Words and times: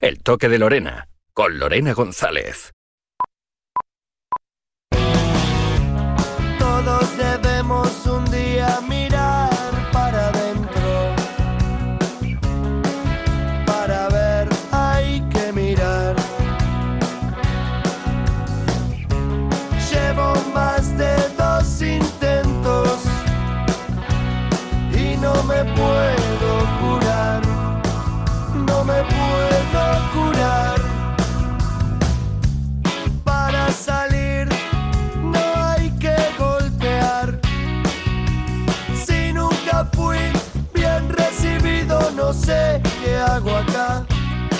El 0.00 0.22
toque 0.22 0.48
de 0.48 0.58
Lorena, 0.58 1.08
con 1.34 1.58
Lorena 1.58 1.92
González. 1.92 2.72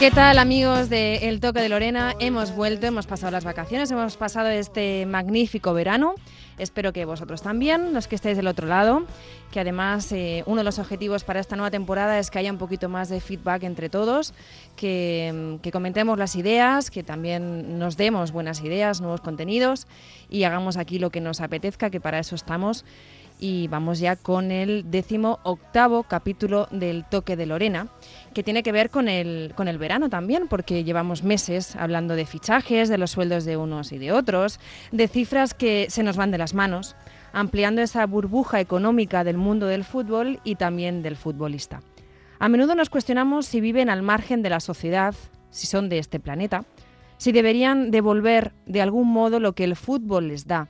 ¿Qué 0.00 0.10
tal 0.10 0.38
amigos 0.38 0.88
de 0.88 1.28
El 1.28 1.40
Toque 1.40 1.60
de 1.60 1.68
Lorena? 1.68 2.14
Hemos 2.20 2.56
vuelto, 2.56 2.86
hemos 2.86 3.06
pasado 3.06 3.32
las 3.32 3.44
vacaciones, 3.44 3.90
hemos 3.90 4.16
pasado 4.16 4.48
este 4.48 5.04
magnífico 5.04 5.74
verano. 5.74 6.14
Espero 6.56 6.94
que 6.94 7.04
vosotros 7.04 7.42
también, 7.42 7.92
los 7.92 8.08
que 8.08 8.14
estéis 8.14 8.38
del 8.38 8.46
otro 8.46 8.66
lado, 8.66 9.04
que 9.52 9.60
además 9.60 10.10
eh, 10.12 10.42
uno 10.46 10.60
de 10.60 10.64
los 10.64 10.78
objetivos 10.78 11.22
para 11.24 11.38
esta 11.38 11.54
nueva 11.54 11.70
temporada 11.70 12.18
es 12.18 12.30
que 12.30 12.38
haya 12.38 12.50
un 12.50 12.56
poquito 12.56 12.88
más 12.88 13.10
de 13.10 13.20
feedback 13.20 13.64
entre 13.64 13.90
todos, 13.90 14.32
que, 14.74 15.58
que 15.60 15.70
comentemos 15.70 16.18
las 16.18 16.34
ideas, 16.34 16.90
que 16.90 17.02
también 17.02 17.78
nos 17.78 17.98
demos 17.98 18.32
buenas 18.32 18.62
ideas, 18.62 19.02
nuevos 19.02 19.20
contenidos 19.20 19.86
y 20.30 20.44
hagamos 20.44 20.78
aquí 20.78 20.98
lo 20.98 21.10
que 21.10 21.20
nos 21.20 21.42
apetezca, 21.42 21.90
que 21.90 22.00
para 22.00 22.20
eso 22.20 22.36
estamos. 22.36 22.86
Y 23.42 23.68
vamos 23.68 23.98
ya 23.98 24.16
con 24.16 24.50
el 24.50 24.90
décimo 24.90 25.40
octavo 25.44 26.02
capítulo 26.02 26.68
del 26.70 27.06
Toque 27.06 27.36
de 27.36 27.46
Lorena, 27.46 27.88
que 28.34 28.42
tiene 28.42 28.62
que 28.62 28.70
ver 28.70 28.90
con 28.90 29.08
el, 29.08 29.54
con 29.56 29.66
el 29.66 29.78
verano 29.78 30.10
también, 30.10 30.46
porque 30.46 30.84
llevamos 30.84 31.24
meses 31.24 31.74
hablando 31.74 32.16
de 32.16 32.26
fichajes, 32.26 32.90
de 32.90 32.98
los 32.98 33.12
sueldos 33.12 33.46
de 33.46 33.56
unos 33.56 33.92
y 33.92 33.98
de 33.98 34.12
otros, 34.12 34.60
de 34.92 35.08
cifras 35.08 35.54
que 35.54 35.86
se 35.88 36.02
nos 36.02 36.18
van 36.18 36.30
de 36.30 36.36
las 36.36 36.52
manos, 36.52 36.96
ampliando 37.32 37.80
esa 37.80 38.04
burbuja 38.04 38.60
económica 38.60 39.24
del 39.24 39.38
mundo 39.38 39.66
del 39.66 39.84
fútbol 39.84 40.38
y 40.44 40.56
también 40.56 41.02
del 41.02 41.16
futbolista. 41.16 41.80
A 42.38 42.50
menudo 42.50 42.74
nos 42.74 42.90
cuestionamos 42.90 43.46
si 43.46 43.62
viven 43.62 43.88
al 43.88 44.02
margen 44.02 44.42
de 44.42 44.50
la 44.50 44.60
sociedad, 44.60 45.14
si 45.50 45.66
son 45.66 45.88
de 45.88 45.98
este 45.98 46.20
planeta, 46.20 46.64
si 47.16 47.32
deberían 47.32 47.90
devolver 47.90 48.52
de 48.66 48.82
algún 48.82 49.08
modo 49.08 49.40
lo 49.40 49.54
que 49.54 49.64
el 49.64 49.76
fútbol 49.76 50.28
les 50.28 50.46
da 50.46 50.68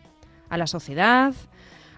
a 0.49 0.57
la 0.57 0.67
sociedad, 0.67 1.35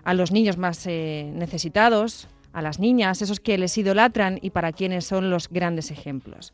a 0.05 0.14
los 0.14 0.33
niños 0.33 0.56
más 0.56 0.86
eh, 0.86 1.31
necesitados, 1.34 2.28
a 2.53 2.62
las 2.62 2.78
niñas, 2.78 3.22
esos 3.22 3.41
que 3.41 3.58
les 3.58 3.77
idolatran 3.78 4.39
y 4.42 4.50
para 4.50 4.72
quienes 4.72 5.06
son 5.06 5.31
los 5.31 5.48
grandes 5.48 5.91
ejemplos. 5.91 6.53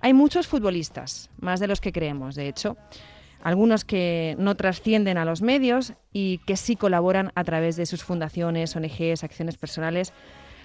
Hay 0.00 0.14
muchos 0.14 0.46
futbolistas, 0.46 1.30
más 1.40 1.60
de 1.60 1.66
los 1.66 1.80
que 1.80 1.92
creemos, 1.92 2.34
de 2.34 2.48
hecho, 2.48 2.76
algunos 3.42 3.84
que 3.84 4.34
no 4.38 4.54
trascienden 4.56 5.18
a 5.18 5.24
los 5.24 5.42
medios 5.42 5.94
y 6.12 6.38
que 6.46 6.56
sí 6.56 6.76
colaboran 6.76 7.32
a 7.34 7.44
través 7.44 7.76
de 7.76 7.86
sus 7.86 8.02
fundaciones, 8.02 8.74
ONGs, 8.74 9.24
acciones 9.24 9.56
personales, 9.56 10.12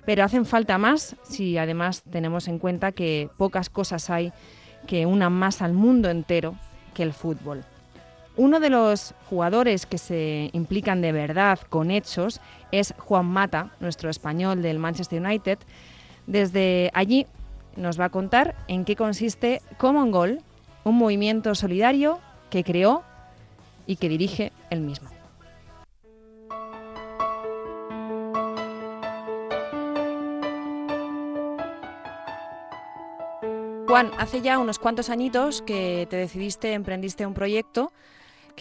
pero 0.06 0.24
hacen 0.24 0.46
falta 0.46 0.78
más 0.78 1.16
si 1.24 1.58
además 1.58 2.04
tenemos 2.10 2.48
en 2.48 2.60
cuenta 2.60 2.92
que 2.92 3.30
pocas 3.38 3.70
cosas 3.70 4.10
hay 4.10 4.34
que 4.88 5.06
unan 5.06 5.34
más 5.34 5.62
al 5.62 5.74
mundo 5.74 6.10
entero 6.10 6.56
que 6.94 7.04
el 7.04 7.14
fútbol. 7.14 7.64
Uno 8.42 8.60
de 8.60 8.72
los 8.72 9.14
jugadores 9.30 9.86
que 9.86 10.00
se 10.00 10.50
implican 10.54 11.00
de 11.00 11.12
verdad 11.12 11.60
con 11.70 11.92
hechos 11.92 12.42
es 12.72 12.96
Juan 12.98 13.28
Mata, 13.28 13.70
nuestro 13.80 14.10
español 14.10 14.64
del 14.64 14.80
Manchester 14.80 15.22
United. 15.22 15.60
Desde 16.26 16.90
allí 16.96 17.28
nos 17.76 18.00
va 18.00 18.06
a 18.06 18.10
contar 18.10 18.56
en 18.68 18.84
qué 18.84 18.96
consiste 18.96 19.62
Common 19.78 20.10
Goal, 20.10 20.42
un 20.84 20.98
movimiento 20.98 21.54
solidario 21.54 22.20
que 22.50 22.64
creó 22.64 23.04
y 23.86 23.98
que 23.98 24.10
dirige 24.10 24.52
él 24.72 24.82
mismo. 24.82 25.08
Juan, 33.88 34.10
hace 34.18 34.42
ya 34.42 34.58
unos 34.58 34.80
cuantos 34.80 35.12
añitos 35.12 35.62
que 35.62 36.08
te 36.10 36.16
decidiste, 36.16 36.74
emprendiste 36.74 37.28
un 37.28 37.36
proyecto 37.36 37.92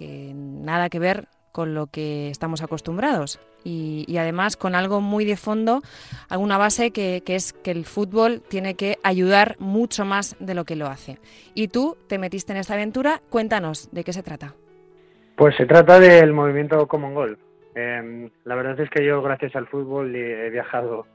que 0.00 0.32
nada 0.34 0.88
que 0.88 0.98
ver 0.98 1.26
con 1.52 1.74
lo 1.74 1.88
que 1.88 2.30
estamos 2.30 2.62
acostumbrados 2.62 3.38
y, 3.64 4.06
y 4.08 4.16
además 4.16 4.56
con 4.56 4.74
algo 4.74 5.02
muy 5.02 5.26
de 5.26 5.36
fondo, 5.36 5.82
alguna 6.30 6.56
base 6.56 6.90
que, 6.90 7.22
es 7.26 7.52
que 7.52 7.70
el 7.70 7.84
fútbol 7.84 8.40
tiene 8.48 8.76
que 8.76 8.96
ayudar 9.02 9.56
mucho 9.58 10.06
más 10.06 10.36
de 10.40 10.54
lo 10.54 10.64
que 10.64 10.74
lo 10.74 10.86
hace. 10.86 11.18
Y 11.54 11.68
tú 11.68 11.98
te 12.08 12.16
metiste 12.16 12.52
en 12.52 12.58
esta 12.58 12.74
aventura, 12.74 13.20
cuéntanos 13.28 13.90
de 13.92 14.04
qué 14.04 14.14
se 14.14 14.22
trata. 14.22 14.54
Pues 15.36 15.54
se 15.56 15.66
trata 15.66 16.00
del 16.00 16.32
movimiento 16.32 16.86
Common 16.86 17.14
Goal. 17.14 17.38
Eh, 17.74 18.30
la 18.44 18.54
verdad 18.54 18.80
es 18.80 18.88
que 18.88 19.04
yo 19.04 19.20
gracias 19.20 19.54
al 19.54 19.66
fútbol 19.66 20.16
he 20.16 20.48
viajado 20.48 21.06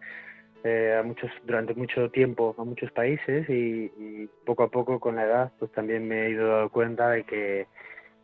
eh, 0.63 1.01
durante 1.43 1.73
mucho 1.73 2.11
tiempo 2.11 2.53
a 2.59 2.63
muchos 2.63 2.91
países 2.91 3.49
y, 3.49 3.91
y, 3.97 4.29
poco 4.45 4.63
a 4.63 4.69
poco 4.69 4.99
con 4.99 5.15
la 5.15 5.23
edad 5.23 5.51
pues 5.59 5.71
también 5.71 6.07
me 6.07 6.25
he 6.25 6.29
ido 6.29 6.47
dando 6.47 6.69
cuenta 6.69 7.09
de 7.09 7.23
que 7.23 7.67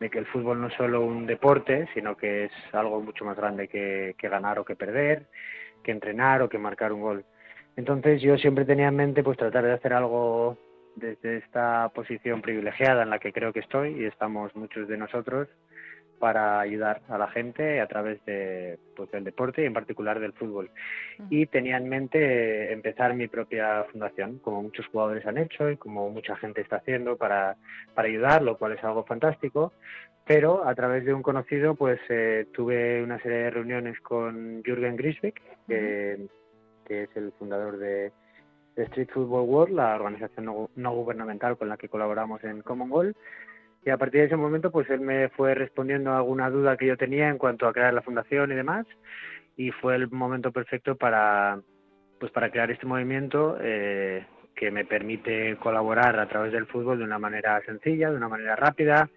de 0.01 0.09
que 0.09 0.19
el 0.19 0.25
fútbol 0.25 0.59
no 0.59 0.67
es 0.67 0.73
solo 0.73 1.05
un 1.05 1.27
deporte 1.27 1.87
sino 1.93 2.17
que 2.17 2.45
es 2.45 2.51
algo 2.73 2.99
mucho 2.99 3.23
más 3.23 3.37
grande 3.37 3.67
que, 3.67 4.15
que 4.17 4.27
ganar 4.27 4.59
o 4.59 4.65
que 4.65 4.75
perder 4.75 5.27
que 5.83 5.91
entrenar 5.91 6.41
o 6.41 6.49
que 6.49 6.57
marcar 6.57 6.91
un 6.91 7.01
gol. 7.01 7.25
Entonces 7.75 8.21
yo 8.21 8.37
siempre 8.37 8.65
tenía 8.65 8.87
en 8.87 8.95
mente 8.95 9.23
pues 9.23 9.37
tratar 9.37 9.63
de 9.63 9.73
hacer 9.73 9.93
algo 9.93 10.57
desde 10.95 11.37
esta 11.37 11.89
posición 11.89 12.41
privilegiada 12.41 13.03
en 13.03 13.09
la 13.09 13.19
que 13.19 13.31
creo 13.31 13.53
que 13.53 13.61
estoy 13.61 14.01
y 14.01 14.05
estamos 14.05 14.55
muchos 14.55 14.87
de 14.87 14.97
nosotros 14.97 15.47
para 16.21 16.59
ayudar 16.59 17.01
a 17.09 17.17
la 17.17 17.27
gente 17.27 17.81
a 17.81 17.87
través 17.87 18.23
de, 18.25 18.77
pues, 18.95 19.09
del 19.11 19.23
deporte 19.23 19.63
y 19.63 19.65
en 19.65 19.73
particular 19.73 20.19
del 20.19 20.33
fútbol. 20.33 20.69
Uh 20.69 21.23
-huh. 21.23 21.27
Y 21.31 21.47
tenía 21.47 21.77
en 21.77 21.89
mente 21.89 22.71
empezar 22.71 23.15
mi 23.15 23.27
propia 23.27 23.83
fundación, 23.91 24.37
como 24.37 24.61
muchos 24.61 24.85
jugadores 24.87 25.25
han 25.25 25.39
hecho 25.39 25.69
y 25.71 25.77
como 25.77 26.09
mucha 26.11 26.35
gente 26.35 26.61
está 26.61 26.75
haciendo 26.77 27.17
para, 27.17 27.57
para 27.95 28.07
ayudar, 28.07 28.43
lo 28.43 28.57
cual 28.57 28.73
es 28.73 28.83
algo 28.83 29.03
fantástico. 29.03 29.73
Pero 30.27 30.63
a 30.65 30.75
través 30.75 31.03
de 31.05 31.13
un 31.13 31.23
conocido, 31.23 31.73
pues 31.73 31.99
eh, 32.09 32.45
tuve 32.53 33.01
una 33.03 33.19
serie 33.23 33.39
de 33.39 33.49
reuniones 33.49 33.99
con 34.01 34.61
Jürgen 34.63 34.95
Grisbeck, 34.95 35.41
que, 35.67 36.17
uh 36.19 36.21
-huh. 36.21 36.29
que 36.85 37.03
es 37.03 37.09
el 37.15 37.31
fundador 37.39 37.77
de, 37.77 38.11
de, 38.75 38.83
Street 38.83 39.09
Football 39.11 39.49
World, 39.49 39.75
la 39.75 39.95
organización 39.95 40.45
no, 40.45 40.69
no 40.75 40.91
gubernamental 40.93 41.57
con 41.57 41.67
la 41.67 41.77
que 41.77 41.89
colaboramos 41.89 42.43
en 42.43 42.61
Common 42.61 42.89
Goal 42.91 43.15
y 43.83 43.89
a 43.89 43.97
partir 43.97 44.21
de 44.21 44.27
ese 44.27 44.35
momento 44.35 44.71
pues 44.71 44.89
él 44.89 45.01
me 45.01 45.29
fue 45.29 45.55
respondiendo 45.55 46.11
a 46.11 46.17
alguna 46.17 46.49
duda 46.49 46.77
que 46.77 46.85
yo 46.85 46.97
tenía 46.97 47.29
en 47.29 47.37
cuanto 47.37 47.67
a 47.67 47.73
crear 47.73 47.93
la 47.93 48.01
fundación 48.01 48.51
y 48.51 48.55
demás. 48.55 48.85
Y 49.57 49.71
fue 49.71 49.95
el 49.95 50.09
momento 50.09 50.51
perfecto 50.51 50.95
para 50.95 51.59
pues 52.19 52.31
para 52.31 52.51
crear 52.51 52.69
este 52.69 52.85
movimiento 52.85 53.57
eh, 53.59 54.25
que 54.55 54.69
me 54.69 54.85
permite 54.85 55.57
colaborar 55.57 56.19
a 56.19 56.27
través 56.27 56.51
del 56.51 56.67
fútbol 56.67 56.99
de 56.99 57.03
una 57.03 57.17
manera 57.17 57.59
sencilla, 57.65 58.11
de 58.11 58.17
una 58.17 58.29
manera 58.29 58.55
rápida, 58.55 59.09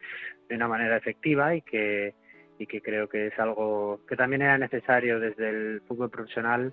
de 0.49 0.57
una 0.57 0.69
manera 0.69 0.97
efectiva 0.97 1.55
y 1.55 1.61
que 1.63 2.15
y 2.59 2.67
que 2.67 2.81
creo 2.81 3.09
que 3.09 3.27
es 3.27 3.39
algo 3.39 4.01
que 4.09 4.17
también 4.17 4.43
era 4.43 4.57
necesario 4.57 5.21
desde 5.21 5.51
el 5.51 5.83
fútbol 5.87 6.09
profesional 6.09 6.73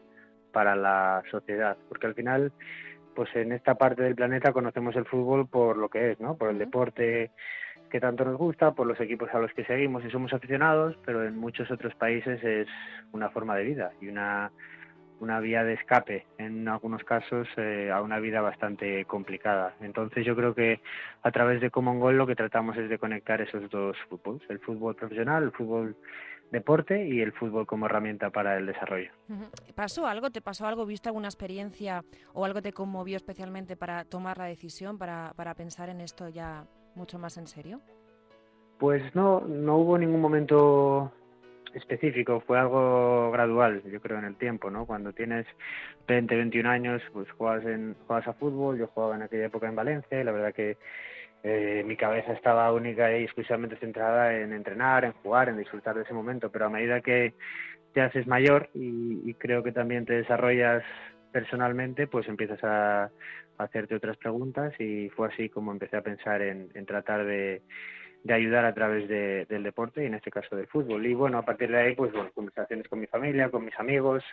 para 0.53 0.75
la 0.75 1.23
sociedad, 1.29 1.75
porque 1.89 2.07
al 2.07 2.15
final 2.15 2.53
pues 3.15 3.29
en 3.35 3.51
esta 3.51 3.75
parte 3.75 4.03
del 4.03 4.15
planeta 4.15 4.53
conocemos 4.53 4.95
el 4.95 5.05
fútbol 5.05 5.47
por 5.47 5.77
lo 5.77 5.89
que 5.89 6.11
es, 6.11 6.19
¿no? 6.19 6.37
Por 6.37 6.49
el 6.49 6.57
deporte 6.57 7.31
que 7.91 7.99
tanto 7.99 8.25
nos 8.25 8.37
gusta, 8.37 8.71
por 8.71 8.87
los 8.87 8.99
equipos 8.99 9.29
a 9.33 9.39
los 9.39 9.53
que 9.53 9.65
seguimos 9.65 10.03
y 10.03 10.09
somos 10.09 10.33
aficionados, 10.33 10.97
pero 11.05 11.23
en 11.23 11.37
muchos 11.37 11.69
otros 11.69 11.93
países 11.95 12.43
es 12.43 12.67
una 13.11 13.29
forma 13.29 13.55
de 13.55 13.63
vida 13.65 13.91
y 14.01 14.07
una, 14.07 14.51
una 15.19 15.39
vía 15.39 15.63
de 15.63 15.73
escape, 15.73 16.25
en 16.37 16.67
algunos 16.67 17.03
casos, 17.03 17.47
eh, 17.57 17.91
a 17.93 18.01
una 18.01 18.19
vida 18.19 18.41
bastante 18.41 19.05
complicada. 19.05 19.75
Entonces 19.81 20.25
yo 20.25 20.35
creo 20.35 20.55
que 20.55 20.79
a 21.21 21.31
través 21.31 21.61
de 21.61 21.69
Common 21.69 21.99
Goal 21.99 22.17
lo 22.17 22.25
que 22.25 22.35
tratamos 22.35 22.77
es 22.77 22.89
de 22.89 22.97
conectar 22.97 23.41
esos 23.41 23.69
dos 23.69 23.97
fútbols, 24.09 24.41
el 24.49 24.59
fútbol 24.59 24.95
profesional, 24.95 25.43
el 25.43 25.51
fútbol 25.51 25.95
deporte 26.51 27.07
y 27.07 27.21
el 27.21 27.31
fútbol 27.33 27.65
como 27.65 27.85
herramienta 27.85 28.29
para 28.29 28.57
el 28.57 28.65
desarrollo. 28.65 29.11
¿Pasó 29.75 30.07
algo? 30.07 30.31
¿Te 30.31 30.41
pasó 30.41 30.65
algo? 30.65 30.85
¿Viste 30.85 31.09
alguna 31.09 31.27
experiencia 31.27 32.03
o 32.33 32.43
algo 32.45 32.61
te 32.61 32.73
conmovió 32.73 33.15
especialmente 33.15 33.77
para 33.77 34.03
tomar 34.05 34.37
la 34.37 34.45
decisión, 34.45 34.97
para, 34.97 35.33
para 35.35 35.55
pensar 35.55 35.89
en 35.89 36.01
esto 36.01 36.27
ya 36.27 36.65
mucho 36.95 37.19
más 37.19 37.37
en 37.37 37.47
serio? 37.47 37.81
Pues 38.79 39.03
no, 39.15 39.41
no 39.41 39.77
hubo 39.77 39.97
ningún 39.97 40.21
momento 40.21 41.11
específico, 41.73 42.41
fue 42.41 42.59
algo 42.59 43.31
gradual, 43.31 43.81
yo 43.83 44.01
creo, 44.01 44.19
en 44.19 44.25
el 44.25 44.35
tiempo, 44.35 44.69
¿no? 44.69 44.85
Cuando 44.85 45.13
tienes 45.13 45.45
20, 46.07 46.35
21 46.35 46.69
años, 46.69 47.01
pues 47.13 47.29
juegas, 47.31 47.65
en, 47.65 47.95
juegas 48.07 48.27
a 48.27 48.33
fútbol, 48.33 48.77
yo 48.77 48.87
jugaba 48.87 49.15
en 49.15 49.21
aquella 49.23 49.45
época 49.45 49.67
en 49.67 49.75
Valencia 49.75 50.19
y 50.19 50.23
la 50.23 50.31
verdad 50.31 50.53
que 50.53 50.77
eh, 51.43 51.83
mi 51.85 51.95
cabeza 51.95 52.33
estaba 52.33 52.71
única 52.71 53.17
y 53.17 53.23
exclusivamente 53.23 53.77
centrada 53.77 54.35
en 54.37 54.53
entrenar, 54.53 55.05
en 55.05 55.13
jugar, 55.13 55.49
en 55.49 55.57
disfrutar 55.57 55.95
de 55.95 56.03
ese 56.03 56.13
momento, 56.13 56.51
pero 56.51 56.65
a 56.65 56.69
medida 56.69 57.01
que 57.01 57.33
te 57.93 58.01
haces 58.01 58.27
mayor 58.27 58.69
y, 58.73 59.33
creo 59.35 59.63
que 59.63 59.71
también 59.71 60.05
te 60.05 60.13
desarrollas 60.13 60.83
personalmente, 61.31 62.07
pues 62.07 62.27
empiezas 62.27 62.63
a, 62.63 63.09
hacerte 63.57 63.93
otras 63.93 64.17
preguntas 64.17 64.73
y 64.79 65.09
fue 65.09 65.27
así 65.27 65.47
como 65.47 65.71
empecé 65.71 65.95
a 65.95 66.01
pensar 66.01 66.41
en, 66.41 66.69
tratar 66.87 67.25
de, 67.25 67.61
ayudar 68.27 68.65
a 68.65 68.73
través 68.73 69.07
del 69.07 69.63
deporte 69.63 70.03
y 70.03 70.07
en 70.07 70.15
este 70.15 70.31
caso 70.31 70.55
del 70.55 70.67
fútbol. 70.67 71.05
Y 71.05 71.13
bueno, 71.13 71.37
a 71.37 71.45
partir 71.45 71.69
de 71.69 71.77
ahí, 71.77 71.95
pues 71.95 72.11
bueno, 72.11 72.31
conversaciones 72.33 72.87
con 72.87 72.99
mi 72.99 73.07
familia, 73.07 73.49
con 73.49 73.63
mis 73.63 73.79
amigos, 73.79 74.23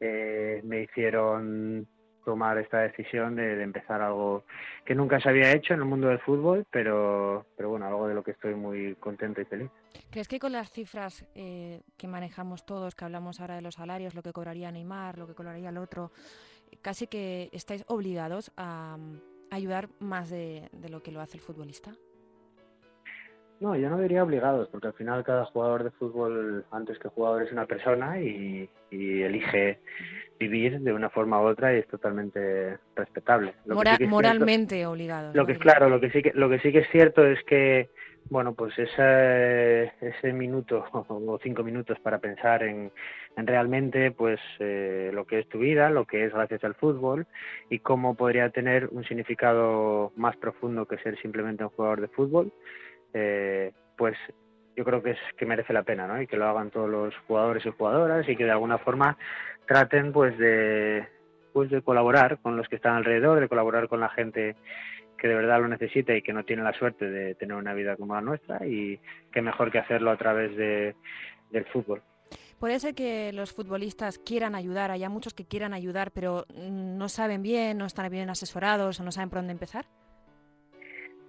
eh, 0.00 0.60
me 0.64 0.82
hicieron 0.82 1.88
tomar 2.24 2.58
esta 2.58 2.80
decisión 2.80 3.36
de, 3.36 3.62
empezar 3.62 4.02
algo 4.02 4.44
que 4.84 4.94
nunca 4.94 5.20
se 5.20 5.28
había 5.28 5.52
hecho 5.52 5.74
en 5.74 5.80
el 5.80 5.86
mundo 5.86 6.08
del 6.08 6.18
fútbol, 6.20 6.66
pero, 6.70 7.46
pero 7.56 7.70
bueno, 7.70 7.86
algo 7.86 8.08
de 8.08 8.14
lo 8.14 8.22
que 8.22 8.32
estoy 8.32 8.54
muy 8.54 8.94
contento 8.96 9.40
y 9.40 9.44
feliz. 9.44 9.70
¿Crees 10.10 10.28
que 10.28 10.38
con 10.38 10.52
las 10.52 10.70
cifras 10.70 11.24
eh, 11.34 11.80
que 11.96 12.08
manejamos 12.08 12.66
todos, 12.66 12.94
que 12.94 13.04
hablamos 13.04 13.40
ahora 13.40 13.56
de 13.56 13.62
los 13.62 13.74
salarios, 13.74 14.14
lo 14.14 14.22
que 14.22 14.32
cobraría 14.32 14.70
Neymar, 14.70 15.18
lo 15.18 15.26
que 15.26 15.34
cobraría 15.34 15.68
el 15.68 15.78
otro, 15.78 16.10
casi 16.82 17.06
que 17.06 17.50
estáis 17.52 17.84
obligados 17.88 18.52
a, 18.56 18.96
ayudar 19.50 19.88
más 20.00 20.30
de, 20.30 20.68
de 20.72 20.88
lo 20.88 21.02
que 21.02 21.12
lo 21.12 21.20
hace 21.20 21.36
el 21.36 21.42
futbolista? 21.42 21.92
No, 23.60 23.76
yo 23.76 23.88
no 23.88 23.98
diría 23.98 24.22
obligados, 24.22 24.68
porque 24.68 24.88
al 24.88 24.92
final 24.94 25.24
cada 25.24 25.44
jugador 25.46 25.84
de 25.84 25.90
fútbol, 25.92 26.64
antes 26.70 26.98
que 26.98 27.08
jugador, 27.08 27.42
es 27.42 27.52
una 27.52 27.66
persona 27.66 28.20
y, 28.20 28.68
elige 28.90 29.80
vivir 30.38 30.80
de 30.80 30.92
una 30.92 31.10
forma 31.10 31.40
u 31.40 31.46
otra 31.46 31.74
y 31.74 31.78
es 31.78 31.88
totalmente 31.88 32.78
respetable. 32.94 33.54
moralmente 34.06 34.86
obligados. 34.86 35.34
Lo 35.34 35.46
que 35.46 35.52
es 35.52 35.58
claro, 35.58 35.88
lo 35.88 36.00
que 36.00 36.10
sí 36.10 36.22
que 36.22 36.32
lo 36.34 36.48
que 36.48 36.60
sí 36.60 36.72
que 36.72 36.80
es 36.80 36.88
cierto 36.90 37.26
es 37.26 37.42
que 37.44 37.90
bueno, 38.30 38.54
pues 38.54 38.78
ese, 38.78 39.92
ese 40.00 40.32
minuto 40.32 40.84
o 40.92 41.38
cinco 41.42 41.62
minutos 41.62 41.98
para 42.00 42.18
pensar 42.18 42.62
en, 42.62 42.90
en 43.36 43.46
realmente 43.46 44.10
pues 44.12 44.40
eh, 44.60 45.10
lo 45.12 45.26
que 45.26 45.40
es 45.40 45.48
tu 45.48 45.58
vida, 45.58 45.90
lo 45.90 46.06
que 46.06 46.24
es 46.24 46.32
gracias 46.32 46.64
al 46.64 46.74
fútbol 46.74 47.26
y 47.68 47.80
cómo 47.80 48.14
podría 48.14 48.50
tener 48.50 48.88
un 48.90 49.04
significado 49.04 50.12
más 50.16 50.36
profundo 50.36 50.86
que 50.86 50.98
ser 50.98 51.20
simplemente 51.20 51.64
un 51.64 51.70
jugador 51.70 52.00
de 52.00 52.08
fútbol 52.08 52.52
eh, 53.14 53.72
pues 53.96 54.16
yo 54.76 54.84
creo 54.84 55.02
que 55.02 55.12
es 55.12 55.18
que 55.36 55.46
merece 55.46 55.72
la 55.72 55.84
pena, 55.84 56.06
¿no? 56.06 56.20
Y 56.20 56.26
que 56.26 56.36
lo 56.36 56.46
hagan 56.46 56.70
todos 56.70 56.90
los 56.90 57.14
jugadores 57.26 57.64
y 57.64 57.70
jugadoras 57.70 58.28
y 58.28 58.36
que 58.36 58.44
de 58.44 58.50
alguna 58.50 58.78
forma 58.78 59.16
traten 59.66 60.12
pues 60.12 60.36
de 60.38 61.06
pues 61.52 61.70
de 61.70 61.82
colaborar 61.82 62.38
con 62.42 62.56
los 62.56 62.68
que 62.68 62.76
están 62.76 62.96
alrededor, 62.96 63.38
de 63.38 63.48
colaborar 63.48 63.88
con 63.88 64.00
la 64.00 64.08
gente 64.08 64.56
que 65.16 65.28
de 65.28 65.36
verdad 65.36 65.60
lo 65.60 65.68
necesita 65.68 66.14
y 66.14 66.22
que 66.22 66.32
no 66.32 66.44
tiene 66.44 66.64
la 66.64 66.76
suerte 66.76 67.08
de 67.08 67.36
tener 67.36 67.56
una 67.56 67.72
vida 67.72 67.96
como 67.96 68.14
la 68.14 68.20
nuestra 68.20 68.66
y 68.66 69.00
qué 69.32 69.40
mejor 69.40 69.70
que 69.70 69.78
hacerlo 69.78 70.10
a 70.10 70.16
través 70.16 70.56
de, 70.56 70.96
del 71.50 71.64
fútbol. 71.66 72.02
Puede 72.58 72.80
ser 72.80 72.94
que 72.94 73.32
los 73.32 73.52
futbolistas 73.52 74.18
quieran 74.18 74.56
ayudar, 74.56 74.90
haya 74.90 75.08
muchos 75.08 75.32
que 75.32 75.46
quieran 75.46 75.74
ayudar, 75.74 76.10
pero 76.10 76.44
no 76.56 77.08
saben 77.08 77.42
bien, 77.42 77.78
no 77.78 77.86
están 77.86 78.10
bien 78.10 78.30
asesorados 78.30 78.98
o 78.98 79.04
no 79.04 79.12
saben 79.12 79.30
por 79.30 79.38
dónde 79.38 79.52
empezar. 79.52 79.86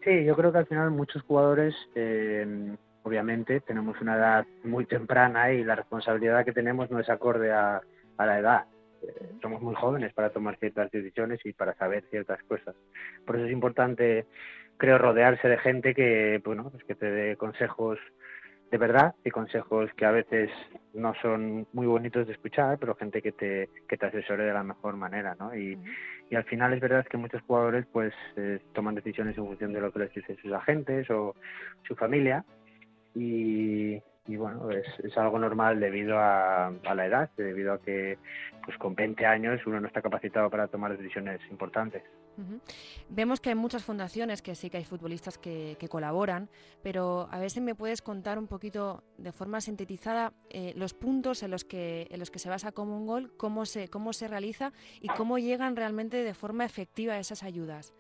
Sí, 0.06 0.24
yo 0.24 0.36
creo 0.36 0.52
que 0.52 0.60
al 0.60 0.68
final 0.68 0.92
muchos 0.92 1.24
jugadores, 1.24 1.74
eh, 1.96 2.46
obviamente, 3.02 3.60
tenemos 3.62 4.00
una 4.02 4.16
edad 4.18 4.46
muy 4.64 4.86
temprana 4.86 5.52
y 5.52 5.64
la 5.64 5.74
responsabilidad 5.74 6.46
que 6.46 6.52
tenemos 6.52 6.92
no 6.92 7.00
es 7.00 7.10
acorde 7.10 7.52
a, 7.52 7.82
la 8.20 8.40
edad. 8.40 8.66
Eh, 9.02 9.32
somos 9.42 9.64
muy 9.64 9.74
jóvenes 9.74 10.14
para 10.14 10.30
tomar 10.30 10.58
ciertas 10.60 10.92
decisiones 10.92 11.40
y 11.44 11.54
para 11.54 11.74
saber 11.74 12.04
ciertas 12.12 12.42
cosas. 12.44 12.76
Por 13.26 13.38
eso 13.38 13.48
es 13.48 13.52
importante, 13.52 14.28
creo, 14.78 15.00
rodearse 15.00 15.48
de 15.48 15.58
gente 15.58 15.96
que, 15.96 16.40
bueno, 16.46 16.70
pues 16.70 16.84
que 16.84 16.94
te 16.94 17.10
dé 17.10 17.36
consejos 17.36 17.98
de 18.76 18.80
verdad 18.80 19.16
y 19.24 19.30
consejos 19.30 19.90
que 19.96 20.04
a 20.04 20.12
veces 20.12 20.50
no 20.94 21.14
son 21.22 21.66
muy 21.72 21.88
bonitos 21.88 22.28
de 22.28 22.34
escuchar, 22.34 22.78
pero 22.78 22.94
gente 22.94 23.22
que 23.22 23.32
te, 23.32 23.70
que 23.88 23.96
te 23.96 24.06
asesore 24.06 24.44
de 24.44 24.52
la 24.52 24.64
mejor 24.64 24.98
manera, 24.98 25.34
¿no? 25.40 25.56
Y, 25.56 25.80
y 26.30 26.36
al 26.36 26.44
final 26.44 26.74
es 26.74 26.82
verdad 26.82 27.06
que 27.06 27.16
muchos 27.16 27.42
jugadores 27.44 27.86
pues 27.94 28.14
eh, 28.36 28.60
toman 28.74 28.96
decisiones 28.96 29.38
en 29.38 29.46
función 29.46 29.72
de 29.72 29.80
lo 29.80 29.94
que 29.94 30.00
les 30.00 30.14
dicen 30.14 30.36
sus 30.42 30.52
agentes 30.52 31.10
o 31.10 31.36
su 31.88 31.96
familia 31.96 32.44
y, 33.14 33.94
y 34.28 34.36
bueno, 34.36 34.70
es, 34.70 34.86
es, 35.06 35.18
algo 35.18 35.40
normal 35.40 35.80
debido 35.80 36.20
a, 36.20 36.68
a, 36.68 36.96
la 36.96 37.06
edad, 37.06 37.30
debido 37.38 37.72
a 37.72 37.82
que 37.82 38.18
pues 38.66 38.78
con 38.78 38.94
20 38.94 39.26
años 39.26 39.66
uno 39.66 39.80
no 39.80 39.88
está 39.88 40.02
capacitado 40.02 40.50
para 40.50 40.68
tomar 40.68 40.98
decisiones 40.98 41.40
importantes. 41.50 42.04
Vemos 43.10 43.40
que 43.40 43.50
hay 43.50 43.56
muchas 43.56 43.84
fundaciones, 43.84 44.42
que 44.42 44.56
sí 44.56 44.70
que 44.70 44.78
hay 44.78 44.86
futbolistas 44.86 45.38
que, 45.38 45.78
colaboran, 45.90 46.50
pero 46.84 47.28
a 47.32 47.48
si 47.50 47.62
me 47.62 47.76
puedes 47.76 48.02
contar 48.02 48.40
un 48.40 48.48
poquito 48.48 49.04
de 49.18 49.32
forma 49.32 49.62
sintetizada 49.62 50.34
eh, 50.50 50.74
los 50.76 50.94
puntos 50.94 51.44
en 51.44 51.52
los 51.52 51.64
que 51.64 52.08
en 52.10 52.20
los 52.20 52.32
que 52.32 52.40
se 52.40 52.50
basa 52.50 52.72
como 52.72 52.98
un 52.98 53.06
gol, 53.06 53.32
cómo 53.38 53.66
se 53.66 53.88
cómo 53.88 54.14
se 54.14 54.28
realiza 54.28 54.74
y 55.00 55.08
cómo 55.10 55.38
llegan 55.38 55.76
realmente 55.76 56.24
de 56.24 56.34
forma 56.34 56.66
efectiva 56.66 57.20
esas 57.20 57.44
ayudas. 57.44 57.94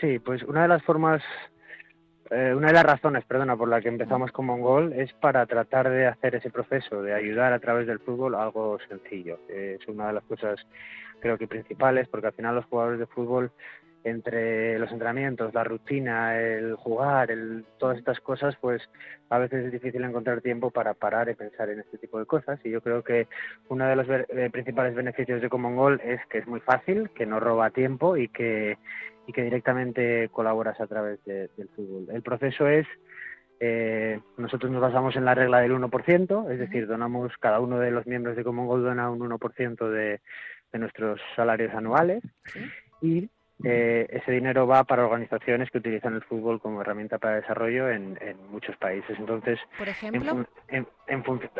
Sí, 0.00 0.18
pues 0.18 0.42
una 0.42 0.62
de 0.62 0.68
las 0.68 0.82
formas 0.82 1.22
eh, 2.32 2.54
una 2.54 2.68
de 2.68 2.72
las 2.72 2.84
razones, 2.84 3.24
perdona, 3.24 3.56
por 3.56 3.68
la 3.68 3.80
que 3.80 3.88
empezamos 3.88 4.32
como 4.32 4.54
un 4.54 4.62
gol 4.62 4.92
es 4.92 5.12
para 5.14 5.46
tratar 5.46 5.90
de 5.90 6.06
hacer 6.06 6.34
ese 6.34 6.50
proceso 6.50 7.02
de 7.02 7.14
ayudar 7.14 7.52
a 7.52 7.58
través 7.58 7.86
del 7.86 7.98
fútbol 8.00 8.34
algo 8.34 8.78
sencillo. 8.88 9.38
es 9.48 9.86
una 9.88 10.08
de 10.08 10.12
las 10.14 10.24
cosas 10.24 10.58
creo 11.20 11.38
que 11.38 11.46
principales, 11.46 12.08
porque 12.08 12.26
al 12.26 12.32
final 12.34 12.56
los 12.56 12.66
jugadores 12.66 12.98
de 12.98 13.06
fútbol, 13.06 13.52
entre 14.04 14.78
los 14.78 14.90
entrenamientos, 14.90 15.54
la 15.54 15.62
rutina, 15.64 16.36
el 16.40 16.74
jugar, 16.74 17.30
el, 17.30 17.64
todas 17.78 17.98
estas 17.98 18.18
cosas, 18.20 18.56
pues 18.60 18.82
a 19.30 19.38
veces 19.38 19.66
es 19.66 19.72
difícil 19.72 20.02
encontrar 20.02 20.40
tiempo 20.40 20.70
para 20.70 20.94
parar 20.94 21.28
y 21.28 21.34
pensar 21.34 21.70
en 21.70 21.80
este 21.80 21.98
tipo 21.98 22.18
de 22.18 22.26
cosas. 22.26 22.58
Y 22.64 22.70
yo 22.70 22.80
creo 22.80 23.04
que 23.04 23.28
uno 23.68 23.86
de 23.86 23.96
los 23.96 24.06
eh, 24.08 24.50
principales 24.50 24.94
beneficios 24.94 25.40
de 25.40 25.48
Common 25.48 25.76
Goal 25.76 26.00
es 26.04 26.20
que 26.26 26.38
es 26.38 26.46
muy 26.46 26.60
fácil, 26.60 27.10
que 27.10 27.26
no 27.26 27.38
roba 27.38 27.70
tiempo 27.70 28.16
y 28.16 28.28
que, 28.28 28.76
y 29.26 29.32
que 29.32 29.42
directamente 29.42 30.28
colaboras 30.30 30.80
a 30.80 30.86
través 30.86 31.24
del 31.24 31.68
fútbol. 31.74 32.06
El 32.14 32.22
proceso 32.22 32.66
es 32.66 32.86
eh, 33.60 34.18
nosotros 34.36 34.72
nos 34.72 34.80
basamos 34.80 35.14
en 35.14 35.24
la 35.24 35.34
regla 35.36 35.60
del 35.60 35.72
1%, 35.72 36.50
es 36.50 36.58
decir, 36.58 36.88
donamos, 36.88 37.32
cada 37.38 37.60
uno 37.60 37.78
de 37.78 37.92
los 37.92 38.06
miembros 38.06 38.34
de 38.36 38.42
Common 38.42 38.66
Goal 38.66 38.82
dona 38.82 39.08
un 39.08 39.20
1% 39.20 39.88
de, 39.88 40.20
de 40.72 40.78
nuestros 40.78 41.20
salarios 41.36 41.72
anuales 41.72 42.24
y 43.00 43.28
eh, 43.64 44.08
ese 44.10 44.32
dinero 44.32 44.66
va 44.66 44.82
para 44.82 45.04
organizaciones 45.04 45.70
que 45.70 45.78
utilizan 45.78 46.14
el 46.14 46.22
fútbol 46.22 46.60
como 46.60 46.80
herramienta 46.80 47.18
para 47.18 47.36
desarrollo 47.36 47.88
en, 47.90 48.18
muchos 48.50 48.76
países. 48.76 49.16
Entonces, 49.18 49.58
por 49.78 49.88
ejemplo, 49.88 50.44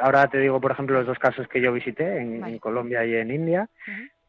ahora 0.01 0.27
te 0.27 0.39
digo, 0.39 0.61
por 0.61 0.73
ejemplo, 0.73 0.99
los 0.99 1.07
dos 1.07 1.19
casos 1.19 1.47
que 1.47 1.61
yo 1.61 1.73
visité 1.73 2.19
en, 2.19 2.59
Colombia 2.59 3.05
y 3.05 3.15
en 3.15 3.31
India, 3.31 3.69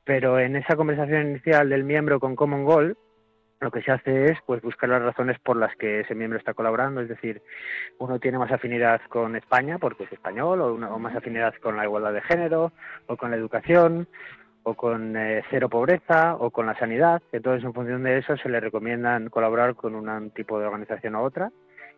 pero 0.04 0.40
en 0.40 0.56
esa 0.56 0.76
conversación 0.76 1.30
inicial 1.30 1.70
del 1.70 1.84
miembro 1.84 2.20
con 2.20 2.36
Common 2.36 2.64
Goal, 2.64 2.98
lo 3.64 3.72
que 3.72 3.82
se 3.82 3.92
hace 3.92 4.32
es 4.32 4.38
pues 4.46 4.62
buscar 4.62 4.90
las 4.90 5.02
razones 5.02 5.40
por 5.40 5.58
las 5.58 5.76
que 5.76 6.02
ese 6.02 6.16
miembro 6.16 6.38
está 6.38 6.54
colaborando, 6.54 7.02
es 7.02 7.10
decir, 7.10 7.42
uno 7.98 8.20
tiene 8.20 8.38
más 8.38 8.52
afinidad 8.52 9.02
con 9.10 9.36
España 9.36 9.78
porque 9.80 10.04
es 10.04 10.12
español, 10.12 10.62
o, 10.62 10.74
o 10.74 11.00
más 11.00 11.16
afinidad 11.16 11.54
con 11.56 11.78
la 11.78 11.86
igualdad 11.86 12.14
de 12.14 12.22
género, 12.22 12.72
o 13.08 13.18
con 13.18 13.32
la 13.32 13.38
educación, 13.38 14.08
o 14.64 14.76
con 14.76 15.16
eh, 15.16 15.44
cero 15.50 15.70
pobreza 15.70 16.36
o 16.36 16.50
con 16.50 16.66
la 16.66 16.78
sanidad. 16.78 17.22
Entonces, 17.32 17.64
en 17.64 17.74
función 17.74 18.04
de 18.04 18.18
eso, 18.18 18.36
se 18.38 18.50
le 18.50 18.60
recomiendan 18.60 19.30
colaborar 19.30 19.76
con 19.76 19.96
un 19.96 20.32
tipo 20.32 20.60
de 20.60 20.66
organización 20.66 21.16
u 21.16 21.20
otra 21.20 21.52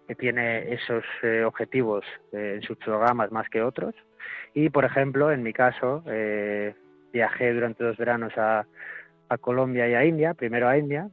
que 0.07 0.15
tiene 0.15 0.71
esos 0.73 1.03
eh, 1.23 1.43
objetivos 1.43 2.05
eh, 2.31 2.53
en 2.55 2.61
sus 2.61 2.77
programas 2.77 3.31
más 3.31 3.49
que 3.49 3.61
otros. 3.61 3.95
Y, 4.53 4.69
por 4.69 4.85
ejemplo, 4.85 5.31
en 5.31 5.43
mi 5.43 5.53
caso, 5.53 6.03
viajé 7.11 7.53
durante 7.53 7.83
dos 7.83 7.97
veranos 7.97 8.33
a, 8.37 8.65
a, 9.29 9.37
Colombia 9.37 9.87
y 9.87 9.93
a 9.93 10.05
India, 10.05 10.33
primero 10.33 10.67
a 10.67 10.77
India, 10.77 11.09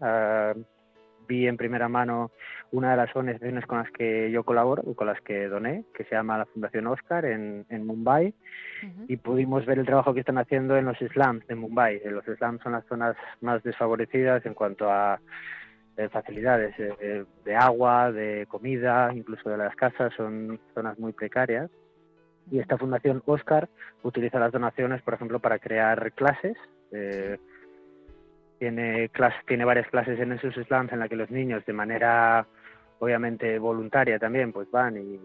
vi 1.29 1.47
en 1.47 1.57
primera 1.57 1.89
mano 1.89 2.31
una 2.73 2.93
de 2.93 2.97
las 2.97 3.15
organizaciones 3.15 3.67
con 3.67 3.79
las 3.79 3.91
que 3.91 4.31
yo 4.31 4.45
colaboro 4.45 4.83
y 4.87 4.95
con 4.95 5.07
las 5.07 5.21
que 5.21 5.47
doné, 5.47 5.85
que 5.95 6.05
se 6.05 6.15
llama 6.15 6.39
la 6.39 6.47
Fundación 6.47 6.87
Oscar 6.87 7.25
en, 7.27 7.67
en 7.69 7.87
Mumbai, 7.87 8.35
y 9.09 9.17
pudimos 9.19 9.65
ver 9.67 9.79
el 9.79 9.87
trabajo 9.87 10.13
que 10.13 10.21
están 10.21 10.39
haciendo 10.39 10.77
en 10.77 10.87
los 10.87 10.99
slums 10.99 11.47
de 11.47 11.55
Mumbai. 11.55 12.01
Eh, 12.05 12.11
los 12.11 12.25
slums 12.25 12.63
son 12.63 12.73
las 12.73 12.85
zonas 12.87 13.17
más 13.41 13.63
desfavorecidas 13.63 14.45
en 14.47 14.55
cuanto 14.55 14.91
a 14.91 15.21
eh, 15.97 16.09
facilidades 16.09 16.75
eh, 16.79 17.25
de 17.45 17.55
agua, 17.55 18.11
de 18.11 18.47
comida, 18.49 19.13
incluso 19.15 19.51
de 19.51 19.59
las 19.59 19.77
casas, 19.77 20.13
son 20.17 20.59
zonas 20.75 20.99
muy 20.99 21.13
precarias. 21.13 21.71
Y 22.51 22.59
esta 22.59 22.77
Fundación 22.77 23.23
Oscar 23.25 23.69
utiliza 24.03 24.41
las 24.41 24.51
donaciones, 24.51 25.01
por 25.03 25.15
ejemplo, 25.15 25.39
para 25.39 25.59
crear 25.59 26.13
clases. 26.13 26.57
Tiene, 28.63 29.11
tiene 29.49 29.65
varias 29.65 29.89
clases 29.89 30.21
en 30.21 30.31
esos 30.31 30.55
slums 30.55 30.93
en 30.93 31.01
las 31.01 31.09
que 31.09 31.17
los 31.17 31.33
niños, 31.33 31.67
de 31.67 31.73
manera 31.73 32.47
obviamente 33.01 33.59
voluntaria 33.59 34.21
también, 34.21 34.53
pues 34.53 34.71
van 34.71 34.97
y, 34.97 35.21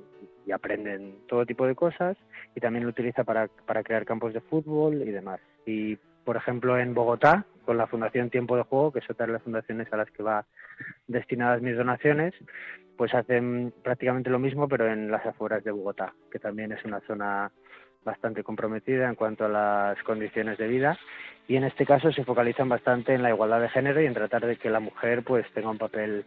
y 0.48 0.52
aprenden 0.52 1.20
todo 1.28 1.46
tipo 1.46 1.68
de 1.68 1.76
cosas 1.76 2.18
y 2.56 2.60
también 2.60 2.86
lo 2.86 2.90
utiliza 2.90 3.24
para, 3.24 3.48
para 3.68 3.84
crear 3.84 4.06
campos 4.06 4.34
de 4.34 4.42
fútbol 4.42 5.04
y 5.04 5.12
demás. 5.12 5.40
Y, 5.68 5.98
por 6.26 6.36
ejemplo, 6.36 6.80
en 6.80 6.96
Bogotá, 6.96 7.46
con 7.64 7.78
la 7.78 7.86
Fundación 7.86 8.32
Tiempo 8.32 8.58
de 8.58 8.64
Juego, 8.64 8.92
que 8.92 9.00
es 9.00 9.10
otra 9.12 9.28
de 9.28 9.34
las 9.34 9.44
fundaciones 9.44 9.88
a 9.94 9.98
las 9.98 10.10
que 10.10 10.24
va 10.24 10.44
destinadas 11.06 11.62
mis 11.62 11.78
donaciones, 11.78 12.34
pues 12.98 13.14
hacen 13.14 13.72
prácticamente 13.84 14.32
lo 14.32 14.40
mismo, 14.40 14.68
pero 14.68 14.92
en 14.92 15.12
las 15.12 15.24
afueras 15.28 15.64
de 15.64 15.70
Bogotá, 15.70 16.12
que 16.32 16.40
también 16.40 16.72
es 16.72 16.84
una 16.86 17.02
zona 17.02 17.52
bastante 18.08 18.44
comprometida 18.44 19.08
en 19.08 19.16
cuanto 19.16 19.46
a 19.46 19.50
las 19.50 20.02
condiciones 20.04 20.58
de 20.58 20.68
vida 20.68 20.98
y 21.48 21.58
en 21.58 21.66
este 21.66 21.86
caso 21.86 22.12
se 22.12 22.24
focalizan 22.24 22.70
bastante 22.70 23.14
en 23.14 23.22
la 23.22 23.30
igualdad 23.30 23.62
de 23.62 23.70
género 23.70 24.02
y 24.02 24.06
en 24.06 24.14
tratar 24.14 24.48
de 24.48 24.58
que 24.58 24.70
la 24.70 24.80
mujer 24.80 25.24
pues 25.24 25.46
tenga 25.54 25.70
un 25.70 25.78
papel 25.78 26.26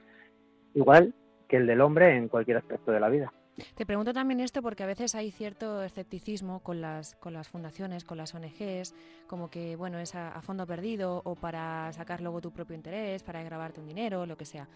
igual 0.74 1.14
que 1.48 1.56
el 1.56 1.66
del 1.66 1.80
hombre 1.80 2.16
en 2.16 2.28
cualquier 2.28 2.58
aspecto 2.58 2.92
de 2.92 3.00
la 3.00 3.08
vida. 3.08 3.32
Te 3.74 3.84
pregunto 3.84 4.12
también 4.12 4.40
esto 4.40 4.62
porque 4.62 4.84
a 4.84 4.86
veces 4.86 5.14
hay 5.14 5.30
cierto 5.30 5.82
escepticismo 5.82 6.60
con 6.60 6.80
las, 6.80 7.16
con 7.16 7.32
las 7.32 7.48
fundaciones, 7.48 8.04
con 8.04 8.16
las 8.16 8.34
ONGs, 8.34 8.94
como 9.26 9.50
que 9.50 9.76
bueno 9.76 9.98
es 9.98 10.14
a, 10.14 10.40
fondo 10.42 10.66
perdido 10.66 11.20
o 11.24 11.34
para 11.34 11.92
sacar 11.92 12.20
luego 12.20 12.40
tu 12.40 12.52
propio 12.52 12.76
interés, 12.76 13.22
para 13.22 13.42
grabarte 13.42 13.80
un 13.80 13.86
dinero, 13.86 14.26
lo 14.26 14.36
que 14.36 14.44
sea. 14.44 14.68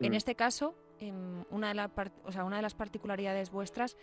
En 0.00 0.12
mm. 0.12 0.14
este 0.14 0.34
caso, 0.34 0.74
em, 1.00 1.44
una, 1.50 1.68
de 1.68 1.74
la 1.74 1.90
o 2.24 2.32
sea, 2.32 2.44
una 2.44 2.56
de 2.56 2.62
las 2.62 2.74
particularidades 2.74 3.50
vuestras 3.50 3.96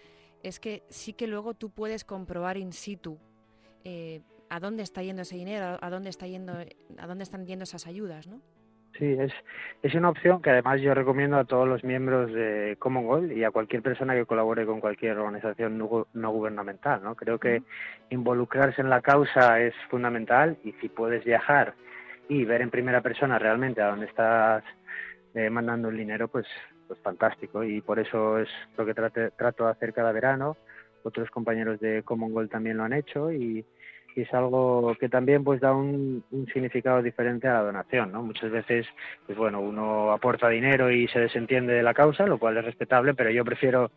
es 0.45 0.59
que 0.59 0.83
sí 0.89 1.13
que 1.13 1.27
luego 1.27 1.55
tú 1.55 1.71
puedes 1.71 2.05
comprobar 2.05 2.57
in 2.57 2.71
situ 2.71 3.17
eh, 3.83 4.21
a 4.49 4.59
dónde 4.59 4.83
está 4.83 5.01
yendo 5.01 5.23
ese 5.23 5.35
dinero, 5.35 5.79
a 5.81 5.89
dónde 5.89 6.09
está 6.09 6.27
yendo, 6.27 6.53
a 6.53 7.07
dónde 7.07 7.23
están 7.23 7.47
yendo 7.47 7.63
esas 7.63 7.87
ayudas, 7.87 8.27
¿no? 8.27 8.41
Sí, 8.97 9.05
es, 9.19 9.33
es 9.83 9.93
una 9.95 10.09
opción 10.09 10.41
que 10.41 10.51
además 10.51 10.79
yo 10.79 10.93
recomiendo 10.93 11.37
a 11.37 11.43
todos 11.43 11.67
los 11.67 11.83
miembros 11.83 12.31
de 12.31 12.77
Common 12.79 13.05
Goal 13.05 13.31
y 13.33 13.43
a 13.43 13.51
cualquier 13.51 13.81
persona 13.81 14.13
que 14.13 14.25
colabore 14.25 14.65
con 14.65 14.79
cualquier 14.79 15.17
organización 15.17 15.77
no, 15.77 16.31
gubernamental. 16.31 17.03
¿no? 17.03 17.15
Creo 17.15 17.37
que 17.37 17.61
involucrarse 18.09 18.81
en 18.81 18.89
la 18.89 19.01
causa 19.01 19.59
es 19.59 19.73
fundamental 19.89 20.57
y 20.63 20.71
si 20.73 20.87
puedes 20.87 21.25
viajar 21.25 21.73
y 22.29 22.45
ver 22.45 22.61
en 22.61 22.69
primera 22.69 23.01
persona 23.01 23.37
realmente 23.37 23.81
a 23.81 23.87
dónde 23.87 24.05
estás 24.05 24.63
eh, 25.33 25.49
mandando 25.49 25.89
el 25.89 25.97
dinero, 25.97 26.29
pues, 26.29 26.45
pues 26.87 26.99
fantástico. 26.99 27.63
Y 27.63 27.81
por 27.81 27.99
eso 27.99 28.39
es 28.39 28.49
lo 28.77 28.85
que 28.85 28.93
trato 28.93 29.65
de 29.65 29.71
hacer 29.71 29.93
cada 29.93 30.11
verano. 30.11 30.57
Otros 31.03 31.29
compañeros 31.29 31.79
de 31.79 32.03
Common 32.03 32.33
Goal 32.33 32.49
también 32.49 32.77
lo 32.77 32.83
han 32.83 32.93
hecho 32.93 33.31
y, 33.31 33.65
y 34.15 34.21
es 34.21 34.33
algo 34.33 34.95
que 34.99 35.09
también 35.09 35.43
pues 35.43 35.59
da 35.59 35.73
un, 35.73 36.23
significado 36.53 37.01
diferente 37.01 37.47
a 37.47 37.55
la 37.55 37.63
donación, 37.63 38.11
¿no? 38.11 38.23
Muchas 38.23 38.49
veces, 38.49 38.87
pues 39.25 39.37
bueno, 39.37 39.59
uno 39.59 40.11
aporta 40.11 40.47
dinero 40.47 40.89
y 40.89 41.07
se 41.09 41.19
desentiende 41.19 41.73
de 41.73 41.83
la 41.83 41.93
causa, 41.93 42.25
lo 42.25 42.39
cual 42.39 42.57
es 42.57 42.65
respetable, 42.65 43.13
pero 43.13 43.29
yo 43.29 43.43
prefiero 43.43 43.91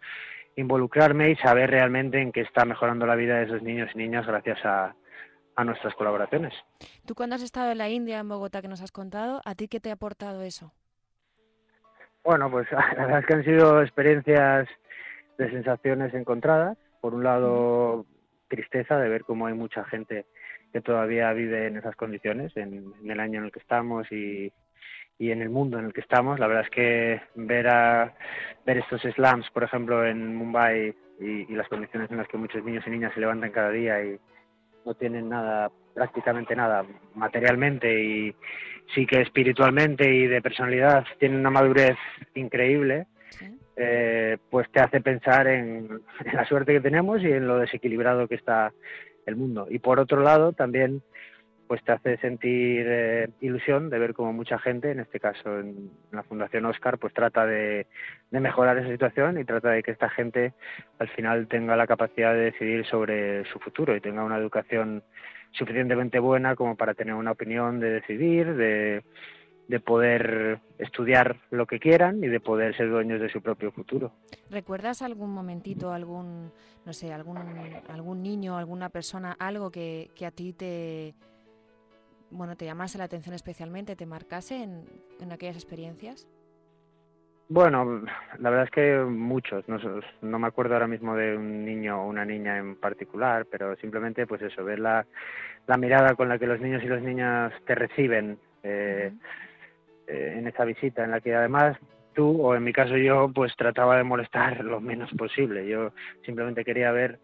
involucrarme 0.56 1.30
y 1.30 1.36
saber 1.36 1.70
realmente 1.70 2.20
en 2.20 2.32
qué 2.32 2.40
está 2.40 2.64
mejorando 2.64 3.06
la 3.06 3.14
vida 3.14 3.38
de 3.38 3.44
esos 3.44 3.62
niños 3.62 3.90
y 3.94 3.98
niñas 3.98 4.26
gracias 4.26 4.58
a, 4.64 4.96
a 5.54 5.64
nuestras 5.64 5.94
colaboraciones. 5.94 6.52
Tú 7.06 7.14
cuando 7.14 7.36
has 7.36 7.42
estado 7.42 7.70
en 7.70 7.78
la 7.78 7.88
India, 7.88 8.18
en 8.18 8.28
Bogotá, 8.28 8.60
que 8.60 8.68
nos 8.68 8.82
has 8.82 8.90
contado, 8.90 9.40
¿a 9.44 9.54
ti 9.54 9.68
qué 9.68 9.78
te 9.78 9.90
ha 9.90 9.94
aportado 9.94 10.42
eso? 10.42 10.72
Bueno, 12.28 12.50
pues 12.50 12.70
la 12.72 13.06
verdad 13.06 13.20
es 13.20 13.26
que 13.26 13.32
han 13.32 13.44
sido 13.44 13.80
experiencias 13.80 14.68
de 15.38 15.50
sensaciones 15.50 16.12
encontradas. 16.12 16.76
Por 17.00 17.14
un 17.14 17.24
lado, 17.24 18.04
tristeza 18.48 18.98
de 18.98 19.08
ver 19.08 19.24
cómo 19.24 19.46
hay 19.46 19.54
mucha 19.54 19.82
gente 19.84 20.26
que 20.70 20.82
todavía 20.82 21.32
vive 21.32 21.68
en 21.68 21.78
esas 21.78 21.96
condiciones, 21.96 22.54
en, 22.54 22.92
el 23.02 23.18
año 23.18 23.38
en 23.38 23.46
el 23.46 23.50
que 23.50 23.60
estamos 23.60 24.12
y, 24.12 24.52
y, 25.18 25.30
en 25.30 25.40
el 25.40 25.48
mundo 25.48 25.78
en 25.78 25.86
el 25.86 25.94
que 25.94 26.02
estamos. 26.02 26.38
La 26.38 26.48
verdad 26.48 26.64
es 26.64 26.70
que 26.70 27.22
ver, 27.34 27.66
a, 27.66 28.14
ver 28.66 28.76
estos 28.76 29.00
slums, 29.00 29.48
por 29.52 29.64
ejemplo, 29.64 30.04
en 30.04 30.36
Mumbai 30.36 30.94
y, 31.18 31.50
y 31.50 31.56
las 31.56 31.68
condiciones 31.68 32.10
en 32.10 32.18
las 32.18 32.28
que 32.28 32.36
muchos 32.36 32.62
niños 32.62 32.84
y 32.86 32.90
niñas 32.90 33.14
se 33.14 33.20
levantan 33.20 33.52
cada 33.52 33.70
día 33.70 34.04
y 34.04 34.20
no 34.84 34.92
tienen 34.92 35.30
nada, 35.30 35.70
prácticamente 35.94 36.54
nada 36.54 36.84
materialmente 37.14 38.02
y 38.02 38.36
sí 38.94 39.06
que 39.06 39.20
espiritualmente 39.20 40.12
y 40.12 40.26
de 40.26 40.42
personalidad 40.42 41.04
tienen 41.18 41.40
una 41.40 41.50
madurez 41.50 41.96
increíble 42.34 43.06
eh, 43.80 44.38
pues 44.50 44.68
te 44.72 44.80
hace 44.80 45.00
pensar 45.00 45.46
en, 45.46 46.00
la 46.32 46.44
suerte 46.46 46.72
que 46.72 46.80
tenemos 46.80 47.22
y 47.22 47.30
en 47.30 47.46
lo 47.46 47.58
desequilibrado 47.58 48.26
que 48.26 48.34
está 48.34 48.72
el 49.24 49.36
mundo. 49.36 49.68
Y 49.70 49.78
por 49.78 50.00
otro 50.00 50.20
lado, 50.20 50.52
también 50.52 51.02
pues 51.68 51.84
te 51.84 51.92
hace 51.92 52.16
sentir 52.16 52.86
eh, 52.88 53.28
ilusión 53.40 53.90
de 53.90 53.98
ver 53.98 54.14
cómo 54.14 54.32
mucha 54.32 54.58
gente, 54.58 54.90
en 54.90 55.00
este 55.00 55.20
caso 55.20 55.60
en, 55.60 55.90
la 56.10 56.22
Fundación 56.24 56.64
Oscar, 56.64 56.98
pues 56.98 57.12
trata 57.12 57.46
de, 57.46 57.86
mejorar 58.30 58.78
esa 58.78 58.88
situación 58.88 59.38
y 59.38 59.44
trata 59.44 59.70
de 59.70 59.82
que 59.82 59.90
esta 59.92 60.08
gente 60.08 60.54
al 60.98 61.08
final 61.10 61.46
tenga 61.46 61.76
la 61.76 61.86
capacidad 61.86 62.32
de 62.32 62.50
decidir 62.50 62.84
sobre 62.86 63.44
su 63.44 63.60
futuro 63.60 63.94
y 63.94 64.00
tenga 64.00 64.24
una 64.24 64.38
educación 64.38 65.04
suficientemente 65.52 66.18
buena 66.18 66.56
como 66.56 66.76
para 66.76 66.94
tener 66.94 67.14
una 67.14 67.32
opinión 67.32 67.80
de 67.80 67.90
decidir, 67.90 68.54
de, 68.54 69.02
de 69.68 69.80
poder 69.80 70.60
estudiar 70.78 71.40
lo 71.50 71.66
que 71.66 71.78
quieran 71.78 72.22
y 72.24 72.28
de 72.28 72.40
poder 72.40 72.76
ser 72.76 72.90
dueños 72.90 73.20
de 73.20 73.28
su 73.28 73.42
propio 73.42 73.70
futuro. 73.70 74.12
¿Recuerdas 74.50 75.02
algún 75.02 75.30
momentito, 75.30 75.92
algún, 75.92 76.50
no 76.86 76.92
sé, 76.92 77.12
algún, 77.12 77.38
algún 77.88 78.22
niño, 78.22 78.56
alguna 78.56 78.88
persona, 78.88 79.36
algo 79.38 79.70
que, 79.70 80.10
que 80.14 80.24
a 80.24 80.30
ti 80.30 80.52
te, 80.52 81.14
bueno, 82.30 82.56
te 82.56 82.64
llamase 82.64 82.98
la 82.98 83.04
atención 83.04 83.34
especialmente, 83.34 83.96
te 83.96 84.06
marcase 84.06 84.62
en, 84.62 84.84
en 85.20 85.32
aquellas 85.32 85.56
experiencias? 85.56 86.26
Bueno, 87.50 88.02
la 88.38 88.50
verdad 88.50 88.66
es 88.66 88.70
que 88.70 88.98
muchos. 88.98 89.66
No, 89.68 89.78
no, 90.20 90.38
me 90.38 90.46
acuerdo 90.46 90.74
ahora 90.74 90.86
mismo 90.86 91.16
de 91.16 91.36
un 91.36 91.64
niño 91.64 92.02
o 92.02 92.06
una 92.06 92.24
niña 92.24 92.58
en 92.58 92.76
particular, 92.76 93.46
pero 93.50 93.74
simplemente, 93.76 94.26
pues 94.26 94.42
eso, 94.42 94.64
ver 94.64 94.78
la, 94.78 95.06
la 95.66 95.76
mirada 95.78 96.14
con 96.14 96.28
la 96.28 96.38
que 96.38 96.46
los 96.46 96.60
niños 96.60 96.82
y 96.82 96.88
las 96.88 97.02
niñas 97.02 97.52
te 97.66 97.74
reciben. 97.74 98.38
Eh, 98.62 99.12
eh, 100.08 100.34
en 100.38 100.46
esa 100.46 100.64
visita, 100.64 101.04
en 101.04 101.10
la 101.10 101.20
que 101.20 101.34
además 101.34 101.76
tú, 102.14 102.42
o 102.42 102.54
en 102.54 102.64
mi 102.64 102.72
caso 102.72 102.96
yo, 102.96 103.30
pues 103.34 103.54
trataba 103.56 103.96
de 103.96 104.04
molestar 104.04 104.64
lo 104.64 104.80
menos 104.80 105.10
posible. 105.14 105.66
Yo 105.66 105.92
simplemente 106.24 106.64
quería 106.64 106.92
ver 106.92 107.18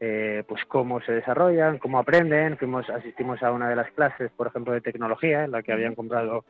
eh, 0.00 0.44
pues 0.46 0.64
cómo 0.66 1.00
se 1.00 1.12
desarrollan, 1.12 1.78
cómo 1.78 1.98
aprenden. 1.98 2.56
Fuimos, 2.56 2.88
asistimos 2.90 3.42
a 3.42 3.52
una 3.52 3.68
de 3.68 3.76
las 3.76 3.90
clases, 3.92 4.30
por 4.36 4.46
ejemplo, 4.46 4.72
de 4.72 4.80
tecnología, 4.80 5.44
en 5.44 5.52
la 5.52 5.62
que 5.62 5.72
habían 5.72 5.94
comprado 5.94 6.44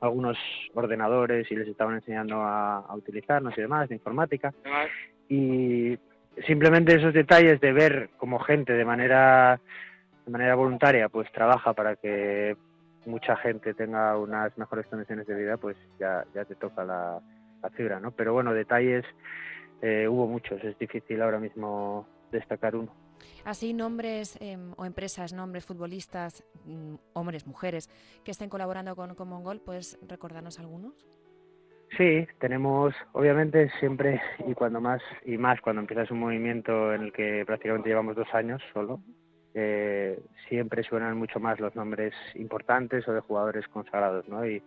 algunos 0.00 0.38
ordenadores 0.74 1.50
y 1.50 1.56
les 1.56 1.68
estaban 1.68 1.96
enseñando 1.96 2.42
a, 2.42 2.78
a 2.78 2.94
utilizarnos 2.94 3.56
y 3.56 3.60
demás, 3.60 3.88
de 3.88 3.96
informática. 3.96 4.52
Y 5.28 5.98
simplemente 6.46 6.94
esos 6.94 7.14
detalles 7.14 7.60
de 7.60 7.72
ver 7.72 8.10
cómo 8.16 8.38
gente 8.38 8.72
de 8.72 8.84
manera 8.84 9.60
de 10.24 10.32
manera 10.32 10.54
voluntaria 10.54 11.08
pues 11.08 11.30
trabaja 11.32 11.72
para 11.74 11.96
que 11.96 12.56
mucha 13.06 13.36
gente 13.36 13.74
tenga 13.74 14.16
unas 14.16 14.56
mejores 14.56 14.86
condiciones 14.86 15.26
de 15.26 15.34
vida, 15.34 15.56
pues 15.56 15.76
ya, 15.98 16.24
ya 16.34 16.44
te 16.44 16.54
toca 16.54 16.84
la, 16.84 17.20
fibra, 17.76 17.98
¿no? 17.98 18.10
Pero 18.10 18.34
bueno, 18.34 18.52
detalles 18.52 19.04
eh, 19.80 20.06
hubo 20.06 20.26
muchos, 20.26 20.62
es 20.62 20.78
difícil 20.78 21.22
ahora 21.22 21.38
mismo 21.38 22.06
destacar 22.34 22.76
uno. 22.76 22.92
Así, 23.44 23.72
nombres 23.72 24.36
em, 24.40 24.72
o 24.76 24.84
empresas, 24.84 25.32
nombres, 25.32 25.64
futbolistas, 25.64 26.44
mm, 26.64 26.94
hombres, 27.14 27.46
mujeres, 27.46 27.88
que 28.24 28.30
estén 28.30 28.48
colaborando 28.48 28.94
con 28.96 29.14
Common 29.14 29.42
Goal, 29.42 29.60
¿puedes 29.60 29.98
recordarnos 30.08 30.58
algunos? 30.58 31.06
Sí, 31.96 32.26
tenemos, 32.40 32.94
obviamente, 33.12 33.70
siempre 33.78 34.20
y 34.46 34.54
cuando 34.54 34.80
más, 34.80 35.00
y 35.24 35.38
más 35.38 35.60
cuando 35.60 35.80
empiezas 35.80 36.10
un 36.10 36.20
movimiento 36.20 36.92
en 36.92 37.02
el 37.02 37.12
que 37.12 37.44
prácticamente 37.46 37.88
llevamos 37.88 38.16
dos 38.16 38.28
años 38.32 38.60
solo, 38.72 39.00
eh, 39.54 40.18
siempre 40.48 40.82
suenan 40.82 41.16
mucho 41.16 41.38
más 41.38 41.60
los 41.60 41.74
nombres 41.76 42.12
importantes 42.34 43.06
o 43.06 43.12
de 43.12 43.20
jugadores 43.20 43.66
consagrados, 43.68 44.28
¿no? 44.28 44.44
Y, 44.46 44.62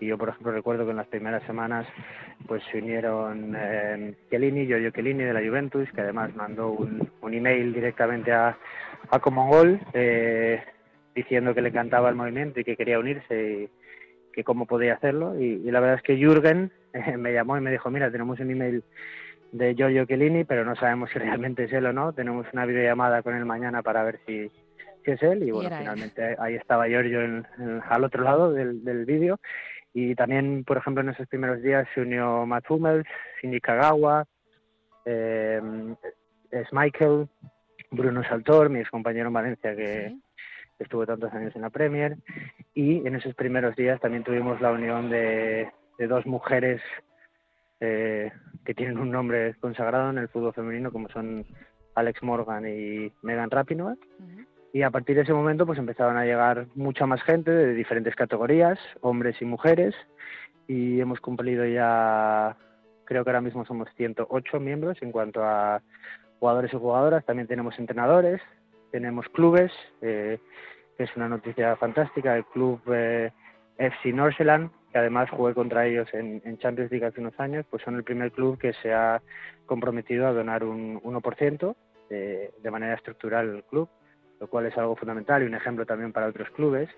yo, 0.00 0.16
por 0.16 0.30
ejemplo, 0.30 0.50
recuerdo 0.50 0.86
que 0.86 0.92
en 0.92 0.96
las 0.96 1.08
primeras 1.08 1.42
semanas 1.44 1.86
pues 2.48 2.62
se 2.72 2.78
unieron 2.78 3.54
eh, 3.54 4.14
Chiellini, 4.30 4.66
Giorgio 4.66 4.90
Chiellini 4.92 5.24
de 5.24 5.34
la 5.34 5.46
Juventus, 5.46 5.90
que 5.92 6.00
además 6.00 6.34
mandó 6.34 6.70
un, 6.70 7.10
email 7.22 7.74
directamente 7.74 8.32
a, 8.32 8.56
a 9.10 9.18
Common 9.18 9.78
eh, 9.92 10.62
diciendo 11.14 11.54
que 11.54 11.60
le 11.60 11.68
encantaba 11.68 12.08
el 12.08 12.14
movimiento 12.14 12.60
y 12.60 12.64
que 12.64 12.76
quería 12.76 12.98
unirse 12.98 13.52
y 13.52 13.70
que 14.32 14.42
cómo 14.42 14.66
podía 14.66 14.94
hacerlo. 14.94 15.38
Y, 15.38 15.70
la 15.70 15.80
verdad 15.80 15.96
es 15.96 16.02
que 16.02 16.16
Jürgen 16.16 16.72
eh, 16.94 17.16
me 17.18 17.32
llamó 17.32 17.58
y 17.58 17.60
me 17.60 17.70
dijo, 17.70 17.90
mira, 17.90 18.10
tenemos 18.10 18.40
un 18.40 18.50
email 18.50 18.82
de 19.52 19.74
Giorgio 19.74 20.04
Chiellini, 20.04 20.44
pero 20.44 20.64
no 20.64 20.76
sabemos 20.76 21.10
si 21.10 21.18
realmente 21.18 21.64
es 21.64 21.72
él 21.72 21.86
o 21.86 21.92
no. 21.92 22.12
Tenemos 22.12 22.46
una 22.52 22.66
videollamada 22.66 23.22
con 23.22 23.34
él 23.34 23.44
mañana 23.44 23.82
para 23.82 24.04
ver 24.04 24.20
si, 24.26 24.48
si 25.04 25.10
es 25.10 25.22
él. 25.22 25.42
Y 25.42 25.50
bueno, 25.50 25.70
finalmente 25.76 26.36
ahí 26.38 26.54
estaba 26.54 26.88
Giorgio 26.88 27.22
en, 27.22 27.46
al 27.88 28.04
otro 28.04 28.22
lado 28.22 28.52
del, 28.52 28.84
del 28.84 29.04
vídeo. 29.04 29.38
Y 29.92 30.14
también, 30.14 30.64
por 30.64 30.76
ejemplo, 30.76 31.02
en 31.02 31.08
esos 31.08 31.26
primeros 31.26 31.62
días 31.62 31.88
se 31.94 32.02
unió 32.02 32.46
Matt 32.46 32.70
Hummels, 32.70 33.06
Shinji 33.42 33.60
Kagawa, 33.60 34.24
eh, 35.04 35.60
es 36.50 36.72
Michael, 36.72 37.28
Bruno 37.90 38.22
Saltor, 38.24 38.70
mi 38.70 38.80
ex 38.80 38.90
compañero 38.90 39.28
en 39.28 39.34
Valencia 39.34 39.74
que 39.74 40.14
estuvo 40.78 41.06
tantos 41.06 41.32
años 41.32 41.54
en 41.56 41.62
la 41.62 41.70
Premier. 41.70 42.16
Y 42.72 43.06
en 43.06 43.16
esos 43.16 43.34
primeros 43.34 43.74
días 43.74 44.00
también 44.00 44.22
tuvimos 44.22 44.60
la 44.60 44.70
unión 44.70 45.10
de, 45.10 45.68
de 45.98 46.06
dos 46.06 46.24
mujeres 46.24 46.80
eh, 47.80 48.30
que 48.64 48.74
tienen 48.74 48.98
un 48.98 49.10
nombre 49.10 49.54
consagrado 49.60 50.10
en 50.10 50.18
el 50.18 50.28
fútbol 50.28 50.52
femenino, 50.52 50.92
como 50.92 51.08
son 51.08 51.46
Alex 51.94 52.22
Morgan 52.22 52.66
y 52.66 53.12
Megan 53.22 53.50
Rapinoe. 53.50 53.96
Y 54.72 54.82
a 54.82 54.90
partir 54.90 55.16
de 55.16 55.22
ese 55.22 55.32
momento 55.32 55.66
pues 55.66 55.78
empezaron 55.78 56.16
a 56.16 56.24
llegar 56.24 56.66
mucha 56.74 57.06
más 57.06 57.22
gente 57.22 57.50
de 57.50 57.74
diferentes 57.74 58.14
categorías, 58.14 58.78
hombres 59.00 59.40
y 59.40 59.44
mujeres, 59.44 59.94
y 60.68 61.00
hemos 61.00 61.20
cumplido 61.20 61.66
ya, 61.66 62.56
creo 63.04 63.24
que 63.24 63.30
ahora 63.30 63.40
mismo 63.40 63.64
somos 63.64 63.88
108 63.96 64.60
miembros 64.60 64.98
en 65.02 65.10
cuanto 65.10 65.42
a 65.42 65.82
jugadores 66.38 66.72
y 66.72 66.76
jugadoras, 66.76 67.24
también 67.24 67.48
tenemos 67.48 67.76
entrenadores, 67.78 68.40
tenemos 68.92 69.28
clubes, 69.30 69.72
eh, 70.00 70.38
que 70.96 71.04
es 71.04 71.16
una 71.16 71.28
noticia 71.28 71.74
fantástica, 71.76 72.36
el 72.36 72.44
club 72.44 72.80
eh, 72.92 73.32
FC 73.78 74.12
Norseland, 74.12 74.70
que 74.92 74.98
además 74.98 75.30
jugué 75.30 75.54
contra 75.54 75.86
ellos 75.86 76.08
en, 76.12 76.58
Champions 76.58 76.90
League 76.90 77.06
hace 77.06 77.20
unos 77.20 77.38
años, 77.38 77.64
pues 77.70 77.82
son 77.82 77.96
el 77.96 78.04
primer 78.04 78.32
club 78.32 78.58
que 78.58 78.72
se 78.74 78.92
ha 78.92 79.22
comprometido 79.66 80.26
a 80.26 80.32
donar 80.32 80.64
un 80.64 81.00
1% 81.00 81.76
de, 82.08 82.52
de 82.60 82.70
manera 82.70 82.94
estructural 82.94 83.50
al 83.50 83.64
club, 83.64 83.88
lo 84.40 84.48
cual 84.48 84.66
es 84.66 84.76
algo 84.76 84.96
fundamental 84.96 85.42
y 85.42 85.46
un 85.46 85.54
ejemplo 85.54 85.86
también 85.86 86.12
para 86.12 86.26
otros 86.26 86.50
clubes. 86.50 86.88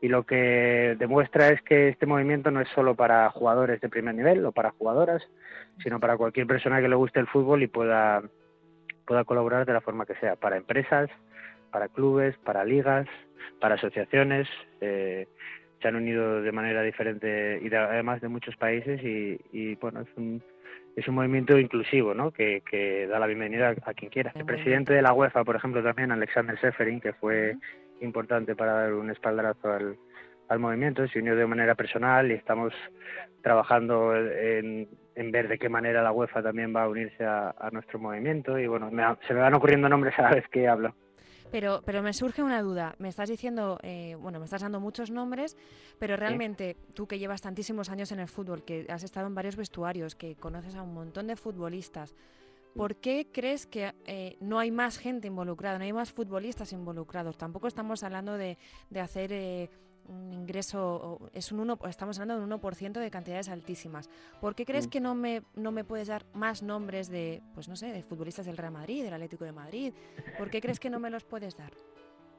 Y 0.00 0.08
lo 0.08 0.24
que 0.24 0.94
demuestra 0.98 1.48
es 1.48 1.62
que 1.62 1.88
este 1.88 2.06
movimiento 2.06 2.50
no 2.50 2.60
es 2.60 2.68
solo 2.70 2.94
para 2.94 3.30
jugadores 3.30 3.80
de 3.80 3.88
primer 3.88 4.14
nivel 4.14 4.44
o 4.44 4.52
para 4.52 4.70
jugadoras, 4.70 5.22
sino 5.82 6.00
para 6.00 6.16
cualquier 6.16 6.46
persona 6.46 6.80
que 6.80 6.88
le 6.88 6.96
guste 6.96 7.20
el 7.20 7.26
fútbol 7.26 7.62
y 7.62 7.66
pueda, 7.66 8.22
pueda 9.06 9.24
colaborar 9.24 9.64
de 9.64 9.72
la 9.72 9.80
forma 9.80 10.04
que 10.06 10.14
sea, 10.16 10.36
para 10.36 10.58
empresas, 10.58 11.08
para 11.70 11.88
clubes, 11.88 12.36
para 12.38 12.64
ligas, 12.64 13.06
para 13.60 13.76
asociaciones. 13.76 14.48
Eh, 14.80 15.26
se 15.80 15.88
han 15.88 15.96
unido 15.96 16.42
de 16.42 16.52
manera 16.52 16.82
diferente 16.82 17.60
y 17.62 17.74
además 17.74 18.20
de 18.20 18.28
muchos 18.28 18.56
países 18.56 19.00
y, 19.02 19.74
bueno, 19.76 20.00
es 20.00 20.08
un, 20.16 20.42
es 20.96 21.06
un 21.08 21.14
movimiento 21.14 21.58
inclusivo, 21.58 22.14
¿no? 22.14 22.30
Que, 22.30 23.06
da 23.10 23.18
la 23.18 23.26
bienvenida 23.26 23.74
a, 23.84 23.94
quien 23.94 24.10
quiera. 24.10 24.32
El 24.34 24.44
presidente 24.44 24.94
de 24.94 25.02
la 25.02 25.12
UEFA, 25.12 25.44
por 25.44 25.56
ejemplo, 25.56 25.82
también, 25.82 26.12
Alexander 26.12 26.58
Seferin, 26.60 27.00
que 27.00 27.12
fue 27.12 27.56
importante 28.00 28.54
para 28.54 28.72
dar 28.72 28.94
un 28.94 29.10
espaldarazo 29.10 29.72
al, 29.72 29.96
al 30.48 30.58
movimiento, 30.58 31.06
se 31.08 31.18
unió 31.18 31.36
de 31.36 31.46
manera 31.46 31.74
personal 31.74 32.30
y 32.30 32.34
estamos 32.34 32.72
trabajando 33.42 34.16
en, 34.16 34.88
en, 35.14 35.30
ver 35.30 35.48
de 35.48 35.58
qué 35.58 35.68
manera 35.68 36.02
la 36.02 36.12
UEFA 36.12 36.42
también 36.42 36.74
va 36.74 36.84
a 36.84 36.88
unirse 36.88 37.24
a, 37.24 37.54
nuestro 37.72 37.98
movimiento 37.98 38.58
y 38.58 38.66
bueno, 38.66 38.90
se 39.26 39.34
me 39.34 39.40
van 39.40 39.54
ocurriendo 39.54 39.88
nombres 39.88 40.18
a 40.18 40.22
la 40.22 40.30
vez 40.30 40.48
que 40.48 40.68
hablo. 40.68 40.94
Pero, 41.50 41.82
pero 41.84 42.02
me 42.02 42.12
surge 42.12 42.42
una 42.42 42.60
duda. 42.62 42.94
Me 42.98 43.08
estás 43.08 43.28
diciendo, 43.28 43.78
eh, 43.82 44.16
bueno, 44.20 44.38
me 44.38 44.44
estás 44.44 44.62
dando 44.62 44.80
muchos 44.80 45.10
nombres, 45.10 45.56
pero 45.98 46.16
realmente 46.16 46.76
tú 46.94 47.06
que 47.06 47.18
llevas 47.18 47.42
tantísimos 47.42 47.88
años 47.88 48.12
en 48.12 48.20
el 48.20 48.28
fútbol, 48.28 48.64
que 48.64 48.86
has 48.88 49.02
estado 49.04 49.26
en 49.26 49.34
varios 49.34 49.56
vestuarios, 49.56 50.14
que 50.14 50.36
conoces 50.36 50.74
a 50.74 50.82
un 50.82 50.94
montón 50.94 51.26
de 51.26 51.36
futbolistas, 51.36 52.14
¿por 52.74 52.96
qué 52.96 53.28
crees 53.32 53.66
que 53.66 53.94
eh, 54.04 54.36
no 54.40 54.58
hay 54.58 54.70
más 54.70 54.98
gente 54.98 55.28
involucrada, 55.28 55.78
no 55.78 55.84
hay 55.84 55.92
más 55.92 56.12
futbolistas 56.12 56.72
involucrados? 56.72 57.38
Tampoco 57.38 57.68
estamos 57.68 58.02
hablando 58.02 58.36
de, 58.36 58.58
de 58.90 59.00
hacer 59.00 59.32
eh, 59.32 59.70
un 60.08 60.32
ingreso, 60.32 61.18
es 61.32 61.52
un 61.52 61.60
uno, 61.60 61.78
estamos 61.88 62.18
hablando 62.18 62.46
de 62.46 62.54
un 62.54 62.60
1% 62.60 63.00
de 63.00 63.10
cantidades 63.10 63.48
altísimas. 63.48 64.08
¿Por 64.40 64.54
qué 64.54 64.64
crees 64.64 64.86
mm. 64.86 64.90
que 64.90 65.00
no 65.00 65.14
me, 65.14 65.42
no 65.54 65.72
me 65.72 65.84
puedes 65.84 66.08
dar 66.08 66.24
más 66.34 66.62
nombres 66.62 67.08
de, 67.08 67.42
pues 67.54 67.68
no 67.68 67.76
sé, 67.76 67.92
de 67.92 68.02
futbolistas 68.02 68.46
del 68.46 68.56
Real 68.56 68.72
Madrid, 68.72 69.04
del 69.04 69.14
Atlético 69.14 69.44
de 69.44 69.52
Madrid? 69.52 69.92
¿Por 70.38 70.50
qué 70.50 70.60
crees 70.60 70.80
que 70.80 70.90
no 70.90 71.00
me 71.00 71.10
los 71.10 71.24
puedes 71.24 71.56
dar? 71.56 71.72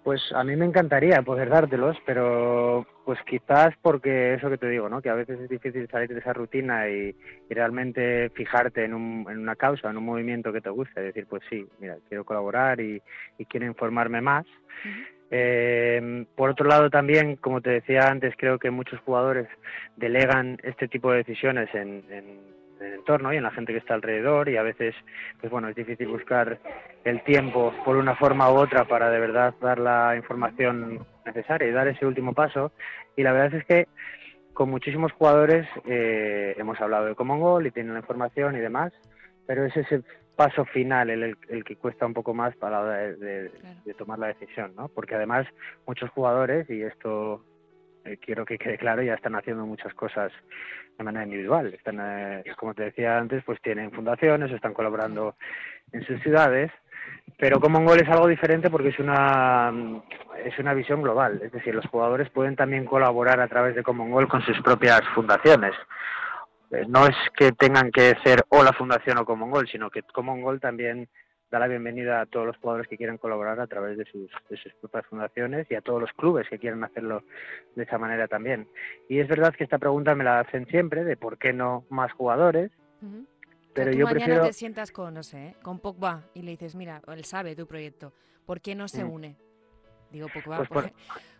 Pues 0.07 0.21
a 0.33 0.41
mí 0.45 0.55
me 0.55 0.65
encantaría 0.65 1.21
poder 1.21 1.50
dártelos, 1.50 1.97
pero 2.05 2.88
pues 3.03 3.19
quizás 3.25 3.74
porque 3.81 4.36
eso 4.36 4.50
que 4.50 4.57
te 4.57 4.69
digo, 4.69 4.88
¿no? 4.88 5.01
Que 5.01 5.09
a 5.09 5.15
veces 5.15 5.38
es 5.38 5.50
difícil 5.50 5.86
salir 5.89 6.13
de 6.13 6.21
esa 6.21 6.31
rutina 6.31 6.88
y, 6.88 7.13
realmente 7.50 8.29
fijarte 8.29 8.86
en, 8.86 8.93
un, 8.93 9.25
en, 9.29 9.39
una 9.39 9.57
causa, 9.57 9.89
en 9.89 9.97
un 9.97 10.05
movimiento 10.05 10.53
que 10.53 10.62
te 10.62 10.69
guste, 10.69 11.01
decir, 11.01 11.27
pues 11.27 11.43
sí, 11.50 11.67
mira, 11.79 11.97
quiero 12.07 12.24
colaborar 12.24 12.79
y, 12.79 13.01
quiero 13.50 13.65
informarme 13.65 14.21
más. 14.21 14.45
Eh, 15.29 16.25
por 16.36 16.50
otro 16.50 16.67
lado, 16.67 16.89
también, 16.89 17.36
como 17.36 17.62
te 17.62 17.69
decía 17.69 18.10
antes, 18.10 18.34
creo 18.38 18.60
que 18.60 18.72
muchos 18.72 19.00
jugadores 19.01 19.48
delegan 19.96 20.57
este 20.63 20.88
tipo 20.88 21.12
de 21.12 21.17
decisiones 21.17 21.74
en, 21.74 22.03
el 22.79 22.93
entorno 22.93 23.34
y 23.34 23.38
en 23.38 23.43
la 23.43 23.51
gente 23.51 23.74
que 23.74 23.79
está 23.79 23.96
alrededor 23.96 24.50
y 24.50 24.57
a 24.57 24.63
veces, 24.63 24.96
pues 25.39 25.51
bueno, 25.51 25.67
es 25.67 25.75
difícil 25.75 26.08
buscar 26.08 26.60
el 27.04 27.23
tiempo 27.23 27.73
por 27.84 27.97
una 27.97 28.15
forma 28.15 28.52
u 28.52 28.56
otra 28.56 28.86
para 28.86 29.10
de 29.10 29.19
verdad 29.19 29.54
dar 29.60 29.80
la 29.80 30.15
información 30.15 31.06
necesaria 31.25 31.67
y 31.67 31.71
dar 31.71 31.88
ese 31.88 32.06
último 32.06 32.34
paso. 32.34 32.71
Y 33.15 33.23
la 33.23 33.32
verdad 33.32 33.60
es 33.60 33.65
que 33.65 33.88
con 34.54 34.69
muchísimos 34.69 35.12
jugadores 35.12 35.67
eh, 35.86 36.56
hemos 36.58 36.80
hablado 36.80 37.06
de 37.06 37.15
Common 37.15 37.39
Goal 37.39 37.67
y 37.67 37.71
tienen 37.71 37.93
la 37.93 37.99
información 37.99 38.56
y 38.56 38.60
demás, 38.60 38.93
pero 39.45 39.65
es 39.65 39.75
ese 39.75 40.02
paso 40.38 40.65
final 40.65 41.10
el, 41.10 41.36
el, 41.50 41.63
que 41.63 41.76
cuesta 41.76 42.06
un 42.06 42.13
poco 42.13 42.34
más 42.34 42.56
para 42.56 42.78
la 42.78 42.84
hora 42.84 42.97
de, 42.97 43.52
tomar 43.97 44.19
la 44.19 44.28
decisión, 44.28 44.71
¿no? 44.78 44.88
Porque 44.88 45.15
además 45.15 45.47
muchos 45.88 46.12
jugadores, 46.12 46.69
y 46.69 46.84
esto 46.84 47.43
eh, 48.06 48.17
quiero 48.23 48.45
que 48.45 48.60
quede 48.60 48.78
claro, 48.78 49.02
ya 49.02 49.15
están 49.15 49.36
haciendo 49.36 49.65
muchas 49.65 49.93
cosas 49.95 50.32
de 50.95 51.04
manera 51.04 51.26
individual. 51.26 51.73
Están, 51.73 51.97
eh, 52.00 52.43
como 52.56 52.76
te 52.76 52.84
decía 52.84 53.17
antes, 53.17 53.43
pues 53.43 53.60
tienen 53.62 53.91
fundaciones, 53.91 54.52
están 54.52 54.76
colaborando 54.76 55.36
en 55.91 56.06
sus 56.06 56.21
ciudades, 56.21 56.71
pero 57.39 57.60
Common 57.60 57.86
Goal 57.86 58.02
es 58.02 58.10
algo 58.10 58.28
diferente 58.28 58.69
porque 58.69 58.89
es 58.89 59.00
una 59.00 59.73
es 60.45 60.58
una 60.60 60.76
visión 60.76 61.02
global, 61.02 61.41
es 61.43 61.52
decir, 61.52 61.73
los 61.73 61.88
jugadores 61.88 62.30
pueden 62.30 62.56
también 62.56 62.86
colaborar 62.86 63.39
a 63.39 63.47
través 63.47 63.76
de 63.76 63.82
Common 63.82 64.12
Goal 64.12 64.28
con 64.28 64.43
sus 64.43 64.62
propias 64.62 65.02
fundaciones. 65.15 65.73
Eh, 66.71 66.86
no 66.88 67.08
es 67.08 67.15
que 67.36 67.51
tengan 67.53 67.91
que 67.91 68.15
ser 68.23 68.45
o 68.49 68.63
la 68.63 68.73
fundación 68.73 69.17
o 69.17 69.25
Common 69.25 69.51
Goal, 69.51 69.67
sino 69.67 69.89
que 69.89 70.03
Common 70.03 70.41
Goal 70.41 70.60
también 70.60 71.08
da 71.49 71.60
la 71.60 71.67
bienvenida 71.67 72.21
a 72.21 72.25
todos 72.25 72.45
los 72.45 72.58
jugadores 72.58 72.88
que 72.89 72.97
quieran 72.97 73.17
colaborar 73.17 73.60
a 73.60 73.67
través 73.67 73.97
de 73.97 74.03
sus, 74.06 74.30
de 74.49 74.58
sus 74.58 74.73
propias 74.75 75.06
fundaciones 75.06 75.65
y 75.69 75.75
a 75.75 75.82
todos 75.82 76.01
los 76.01 76.12
clubes 76.12 76.47
que 76.49 76.60
quieran 76.60 76.84
hacerlo 76.84 77.23
de 77.75 77.84
esa 77.84 77.97
manera 77.97 78.27
también. 78.27 78.67
Y 79.08 79.19
es 79.19 79.27
verdad 79.30 79.56
que 79.56 79.63
esta 79.63 79.77
pregunta 79.77 80.13
me 80.13 80.25
la 80.25 80.41
hacen 80.41 80.67
siempre 80.67 81.06
de 81.06 81.15
por 81.15 81.38
qué 81.38 81.53
no 81.53 81.86
más 81.89 82.12
jugadores. 82.12 82.71
Pero 83.73 83.91
yo 83.91 84.06
mañana 84.06 84.25
prefiero... 84.25 84.45
te 84.45 84.53
sientas 84.53 84.91
con, 84.91 85.13
no 85.13 85.23
sé, 85.23 85.56
con 85.62 85.80
Pogba 85.80 86.23
y 86.34 86.41
le 86.41 86.51
dices, 86.51 86.75
mira, 86.75 87.01
él 87.08 87.23
sabe 87.23 87.56
tu 87.56 87.65
proyecto, 87.65 88.12
¿por 88.45 88.60
qué 88.60 88.75
no 88.75 88.88
se 88.88 89.06
mm. 89.06 89.10
une? 89.10 89.38
Digo 90.12 90.27
Pogba, 90.34 90.58
pues 90.58 90.69
porque 90.69 90.93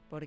por, 0.10 0.24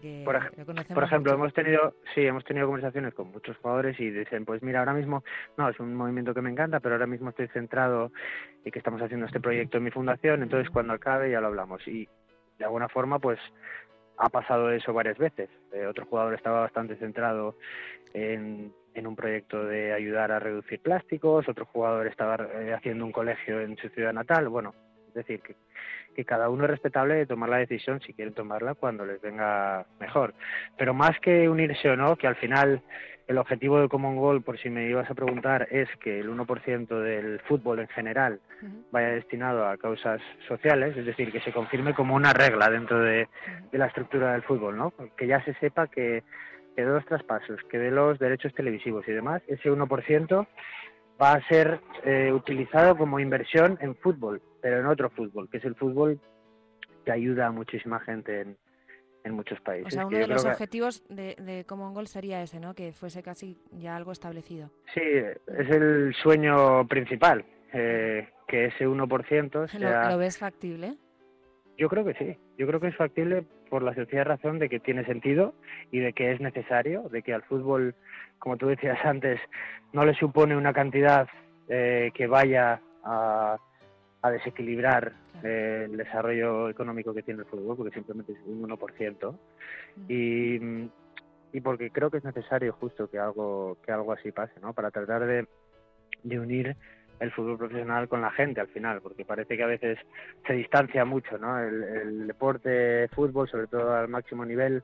ejemplo 1.04 1.32
hemos 1.32 1.54
tenido 1.54 1.94
sí 2.14 2.26
hemos 2.26 2.44
tenido 2.44 2.66
conversaciones 2.66 3.14
con 3.14 3.30
muchos 3.30 3.56
jugadores 3.58 3.98
y 3.98 4.10
dicen 4.10 4.44
pues 4.44 4.62
mira 4.62 4.80
ahora 4.80 4.92
mismo 4.92 5.24
no 5.56 5.68
es 5.68 5.80
un 5.80 5.94
movimiento 5.94 6.34
que 6.34 6.42
me 6.42 6.50
encanta 6.50 6.80
pero 6.80 6.96
ahora 6.96 7.06
mismo 7.06 7.30
estoy 7.30 7.48
centrado 7.48 8.12
y 8.64 8.70
que 8.70 8.78
estamos 8.78 9.00
haciendo 9.00 9.26
este 9.26 9.40
proyecto 9.40 9.78
en 9.78 9.84
mi 9.84 9.90
fundación 9.90 10.42
entonces 10.42 10.70
cuando 10.70 10.92
acabe 10.92 11.30
ya 11.30 11.40
lo 11.40 11.46
hablamos 11.46 11.86
y 11.88 12.08
de 12.58 12.64
alguna 12.64 12.88
forma 12.88 13.18
pues 13.18 13.38
ha 14.20 14.28
pasado 14.28 14.70
eso 14.70 14.92
varias 14.92 15.16
veces. 15.16 15.48
Eh, 15.72 15.86
otro 15.86 16.04
jugador 16.04 16.34
estaba 16.34 16.60
bastante 16.60 16.94
centrado 16.96 17.56
en, 18.12 18.72
en 18.94 19.06
un 19.06 19.16
proyecto 19.16 19.64
de 19.64 19.92
ayudar 19.92 20.32
a 20.32 20.38
reducir 20.38 20.80
plásticos 20.80 21.48
otro 21.48 21.64
jugador 21.66 22.06
estaba 22.06 22.36
eh, 22.36 22.74
haciendo 22.74 23.04
un 23.04 23.12
colegio 23.12 23.60
en 23.60 23.76
su 23.76 23.88
ciudad 23.90 24.12
natal 24.12 24.48
bueno 24.48 24.74
es 25.10 25.14
decir 25.14 25.40
que 25.40 25.54
que 26.14 26.24
cada 26.24 26.48
uno 26.48 26.64
es 26.64 26.70
respetable 26.70 27.14
de 27.14 27.26
tomar 27.26 27.48
la 27.48 27.58
decisión 27.58 28.00
si 28.00 28.12
quieren 28.12 28.34
tomarla 28.34 28.74
cuando 28.74 29.04
les 29.06 29.20
venga 29.20 29.86
mejor. 29.98 30.34
Pero 30.76 30.94
más 30.94 31.18
que 31.20 31.48
unirse 31.48 31.88
o 31.90 31.96
no, 31.96 32.16
que 32.16 32.26
al 32.26 32.36
final 32.36 32.82
el 33.26 33.38
objetivo 33.38 33.80
de 33.80 33.88
Common 33.88 34.16
Goal, 34.16 34.42
por 34.42 34.58
si 34.58 34.70
me 34.70 34.88
ibas 34.88 35.08
a 35.08 35.14
preguntar, 35.14 35.68
es 35.70 35.88
que 36.00 36.18
el 36.18 36.28
1% 36.28 37.00
del 37.00 37.38
fútbol 37.40 37.78
en 37.78 37.88
general 37.88 38.40
vaya 38.90 39.08
destinado 39.08 39.68
a 39.68 39.76
causas 39.76 40.20
sociales, 40.48 40.96
es 40.96 41.06
decir, 41.06 41.30
que 41.30 41.40
se 41.40 41.52
confirme 41.52 41.94
como 41.94 42.16
una 42.16 42.32
regla 42.32 42.68
dentro 42.68 42.98
de, 42.98 43.28
la 43.70 43.86
estructura 43.86 44.32
del 44.32 44.42
fútbol, 44.42 44.76
¿no? 44.76 44.92
Que 45.16 45.28
ya 45.28 45.44
se 45.44 45.54
sepa 45.54 45.86
que, 45.86 46.24
que 46.74 46.84
de 46.84 46.90
los 46.90 47.06
traspasos, 47.06 47.60
que 47.70 47.78
de 47.78 47.92
los 47.92 48.18
derechos 48.18 48.52
televisivos 48.52 49.06
y 49.06 49.12
demás, 49.12 49.42
ese 49.46 49.70
1% 49.70 50.46
va 51.22 51.32
a 51.34 51.48
ser 51.48 51.80
eh, 52.04 52.32
utilizado 52.32 52.96
como 52.96 53.20
inversión 53.20 53.78
en 53.80 53.94
fútbol, 53.94 54.42
pero 54.60 54.80
en 54.80 54.86
otro 54.86 55.10
fútbol, 55.10 55.48
que 55.50 55.58
es 55.58 55.64
el 55.64 55.74
fútbol 55.74 56.20
que 57.04 57.12
ayuda 57.12 57.46
a 57.46 57.50
muchísima 57.50 58.00
gente 58.00 58.40
en, 58.40 58.56
en 59.24 59.34
muchos 59.34 59.60
países. 59.60 59.86
O 59.86 59.90
sea, 59.90 60.06
uno 60.06 60.18
de 60.18 60.26
los 60.26 60.44
objetivos 60.44 61.02
de, 61.08 61.36
de, 61.36 61.64
Common 61.64 61.94
Goal 61.94 62.06
sería 62.06 62.42
ese, 62.42 62.60
¿no? 62.60 62.74
Que 62.74 62.92
fuese 62.92 63.22
casi 63.22 63.58
ya 63.72 63.96
algo 63.96 64.12
establecido. 64.12 64.70
Sí, 64.94 65.00
es 65.02 65.70
el 65.70 66.14
sueño 66.22 66.86
principal, 66.88 67.44
eh, 67.72 68.28
que 68.46 68.66
ese 68.66 68.86
1% 68.86 69.68
sea... 69.78 70.04
¿Lo, 70.04 70.10
¿Lo 70.10 70.18
ves 70.18 70.38
factible? 70.38 70.96
Yo 71.78 71.88
creo 71.88 72.04
que 72.04 72.14
sí, 72.14 72.36
yo 72.58 72.66
creo 72.66 72.78
que 72.78 72.88
es 72.88 72.96
factible 72.96 73.46
por 73.70 73.82
la 73.82 73.94
sencilla 73.94 74.24
razón 74.24 74.58
de 74.58 74.68
que 74.68 74.80
tiene 74.80 75.04
sentido 75.06 75.54
y 75.90 76.00
de 76.00 76.12
que 76.12 76.32
es 76.32 76.40
necesario, 76.40 77.08
de 77.08 77.22
que 77.22 77.32
al 77.32 77.42
fútbol, 77.44 77.94
como 78.38 78.58
tú 78.58 78.66
decías 78.66 78.98
antes, 79.04 79.40
no 79.92 80.04
le 80.04 80.14
supone 80.14 80.56
una 80.56 80.74
cantidad 80.74 81.26
eh, 81.68 82.10
que 82.14 82.26
vaya 82.26 82.82
a, 83.04 83.56
desequilibrar 84.28 85.14
eh, 85.42 85.86
el 85.90 85.96
desarrollo 85.96 86.68
económico 86.68 87.14
que 87.14 87.22
tiene 87.22 87.40
el 87.40 87.46
fútbol, 87.46 87.76
porque 87.76 87.94
simplemente 87.94 88.32
es 88.32 88.38
un 88.44 88.68
1%. 88.68 89.38
Y, 90.08 90.90
y 91.56 91.60
porque 91.62 91.90
creo 91.90 92.10
que 92.10 92.18
es 92.18 92.24
necesario 92.24 92.74
justo 92.74 93.08
que 93.08 93.18
algo, 93.18 93.78
que 93.86 93.92
algo 93.92 94.12
así 94.12 94.30
pase, 94.32 94.60
¿no? 94.60 94.74
Para 94.74 94.90
tratar 94.90 95.24
de 95.24 95.46
de 96.22 96.38
unir 96.38 96.76
el 97.18 97.32
fútbol 97.32 97.58
profesional 97.58 98.08
con 98.08 98.22
la 98.22 98.30
gente 98.30 98.60
al 98.60 98.68
final, 98.68 99.00
porque 99.02 99.24
parece 99.24 99.56
que 99.56 99.62
a 99.62 99.66
veces 99.66 99.98
se 100.46 100.54
distancia 100.54 101.04
mucho, 101.04 101.36
¿no? 101.38 101.58
El, 101.58 101.82
el 101.82 102.26
deporte, 102.26 103.08
fútbol, 103.08 103.48
sobre 103.48 103.66
todo 103.66 103.94
al 103.94 104.08
máximo 104.08 104.44
nivel, 104.44 104.82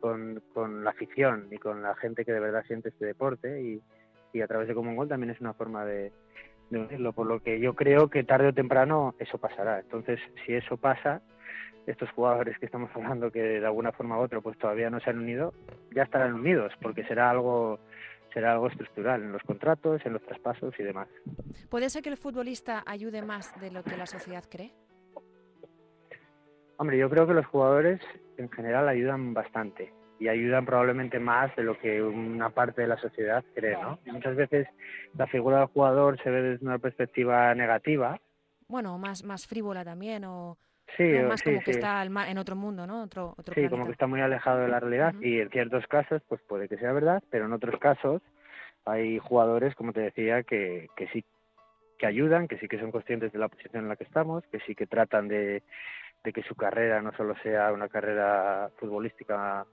con, 0.00 0.42
con 0.54 0.84
la 0.84 0.90
afición 0.90 1.48
y 1.50 1.58
con 1.58 1.82
la 1.82 1.94
gente 1.96 2.24
que 2.24 2.32
de 2.32 2.40
verdad 2.40 2.64
siente 2.66 2.88
este 2.88 3.04
deporte 3.04 3.60
y, 3.60 3.82
y 4.32 4.40
a 4.40 4.46
través 4.46 4.68
de 4.68 4.74
Common 4.74 4.96
Goal 4.96 5.08
también 5.08 5.30
es 5.30 5.40
una 5.40 5.54
forma 5.54 5.84
de, 5.84 6.12
de 6.70 6.78
unirlo, 6.78 7.12
por 7.12 7.26
lo 7.26 7.40
que 7.40 7.60
yo 7.60 7.74
creo 7.74 8.08
que 8.08 8.24
tarde 8.24 8.48
o 8.48 8.54
temprano 8.54 9.14
eso 9.18 9.38
pasará. 9.38 9.80
Entonces, 9.80 10.20
si 10.44 10.54
eso 10.54 10.76
pasa, 10.76 11.22
estos 11.86 12.10
jugadores 12.10 12.58
que 12.58 12.66
estamos 12.66 12.90
hablando 12.94 13.30
que 13.30 13.42
de 13.42 13.66
alguna 13.66 13.92
forma 13.92 14.18
u 14.18 14.22
otra 14.22 14.40
pues 14.40 14.58
todavía 14.58 14.90
no 14.90 15.00
se 15.00 15.10
han 15.10 15.18
unido, 15.18 15.54
ya 15.94 16.02
estarán 16.02 16.34
unidos, 16.34 16.72
porque 16.82 17.04
será 17.04 17.30
algo 17.30 17.78
será 18.32 18.52
algo 18.52 18.68
estructural 18.68 19.22
en 19.22 19.32
los 19.32 19.42
contratos, 19.42 20.04
en 20.04 20.12
los 20.12 20.22
traspasos 20.22 20.74
y 20.78 20.82
demás. 20.82 21.08
¿Puede 21.70 21.88
ser 21.88 22.02
que 22.02 22.10
el 22.10 22.18
futbolista 22.18 22.84
ayude 22.86 23.22
más 23.22 23.58
de 23.58 23.70
lo 23.70 23.82
que 23.82 23.96
la 23.96 24.06
sociedad 24.06 24.44
cree? 24.50 24.74
Hombre, 26.76 26.98
yo 26.98 27.08
creo 27.08 27.26
que 27.26 27.32
los 27.32 27.46
jugadores 27.46 28.00
en 28.36 28.50
general 28.50 28.86
ayudan 28.86 29.32
bastante 29.32 29.92
y 30.18 30.28
ayudan 30.28 30.64
probablemente 30.66 31.18
más 31.18 31.54
de 31.56 31.62
lo 31.62 31.78
que 31.78 32.02
una 32.02 32.50
parte 32.50 32.82
de 32.82 32.88
la 32.88 32.96
sociedad 32.98 33.44
cree, 33.54 33.76
¿no? 33.76 33.98
Muchas 34.06 34.34
veces 34.36 34.66
la 35.16 35.26
figura 35.26 35.58
del 35.58 35.66
jugador 35.68 36.20
se 36.22 36.30
ve 36.30 36.42
desde 36.42 36.64
una 36.66 36.78
perspectiva 36.78 37.54
negativa. 37.54 38.18
Bueno, 38.66 38.98
más, 38.98 39.24
más 39.24 39.46
frívola 39.46 39.84
también, 39.84 40.24
o 40.24 40.58
Sí, 40.96 41.04
no, 41.12 41.20
o- 41.26 41.28
más 41.28 41.40
sí, 41.42 41.50
como 41.50 41.62
que 41.62 41.70
está 41.72 42.02
en 42.02 42.38
otro 42.38 42.56
mundo, 42.56 42.86
¿no? 42.86 43.02
Otro, 43.02 43.34
otro 43.36 43.54
Sí, 43.54 43.60
planeta. 43.60 43.70
como 43.70 43.86
que 43.86 43.92
está 43.92 44.06
muy 44.06 44.20
alejado 44.20 44.60
de 44.60 44.68
la 44.68 44.80
realidad 44.80 45.14
y 45.20 45.38
en 45.40 45.50
ciertos 45.50 45.86
casos 45.86 46.22
pues 46.28 46.40
puede 46.48 46.68
que 46.68 46.78
sea 46.78 46.92
verdad, 46.92 47.22
pero 47.30 47.44
en 47.46 47.52
otros 47.52 47.78
casos 47.78 48.22
hay 48.84 49.18
jugadores, 49.18 49.74
como 49.74 49.92
te 49.92 50.00
decía, 50.00 50.42
que, 50.42 50.88
que 50.96 51.08
sí 51.08 51.24
que 51.98 52.06
ayudan, 52.06 52.48
que 52.48 52.58
sí 52.58 52.68
que 52.68 52.78
son 52.80 52.90
conscientes 52.90 53.32
de 53.32 53.38
la 53.38 53.48
posición 53.48 53.82
en 53.84 53.88
la 53.88 53.96
que 53.96 54.04
estamos, 54.04 54.44
que 54.50 54.60
sí 54.60 54.74
que 54.74 54.86
tratan 54.86 55.28
de, 55.28 55.62
de 56.24 56.32
que 56.32 56.42
su 56.44 56.54
carrera 56.54 57.02
no 57.02 57.12
solo 57.16 57.34
sea 57.42 57.72
una 57.72 57.88
carrera 57.88 58.70
futbolística 58.78 59.66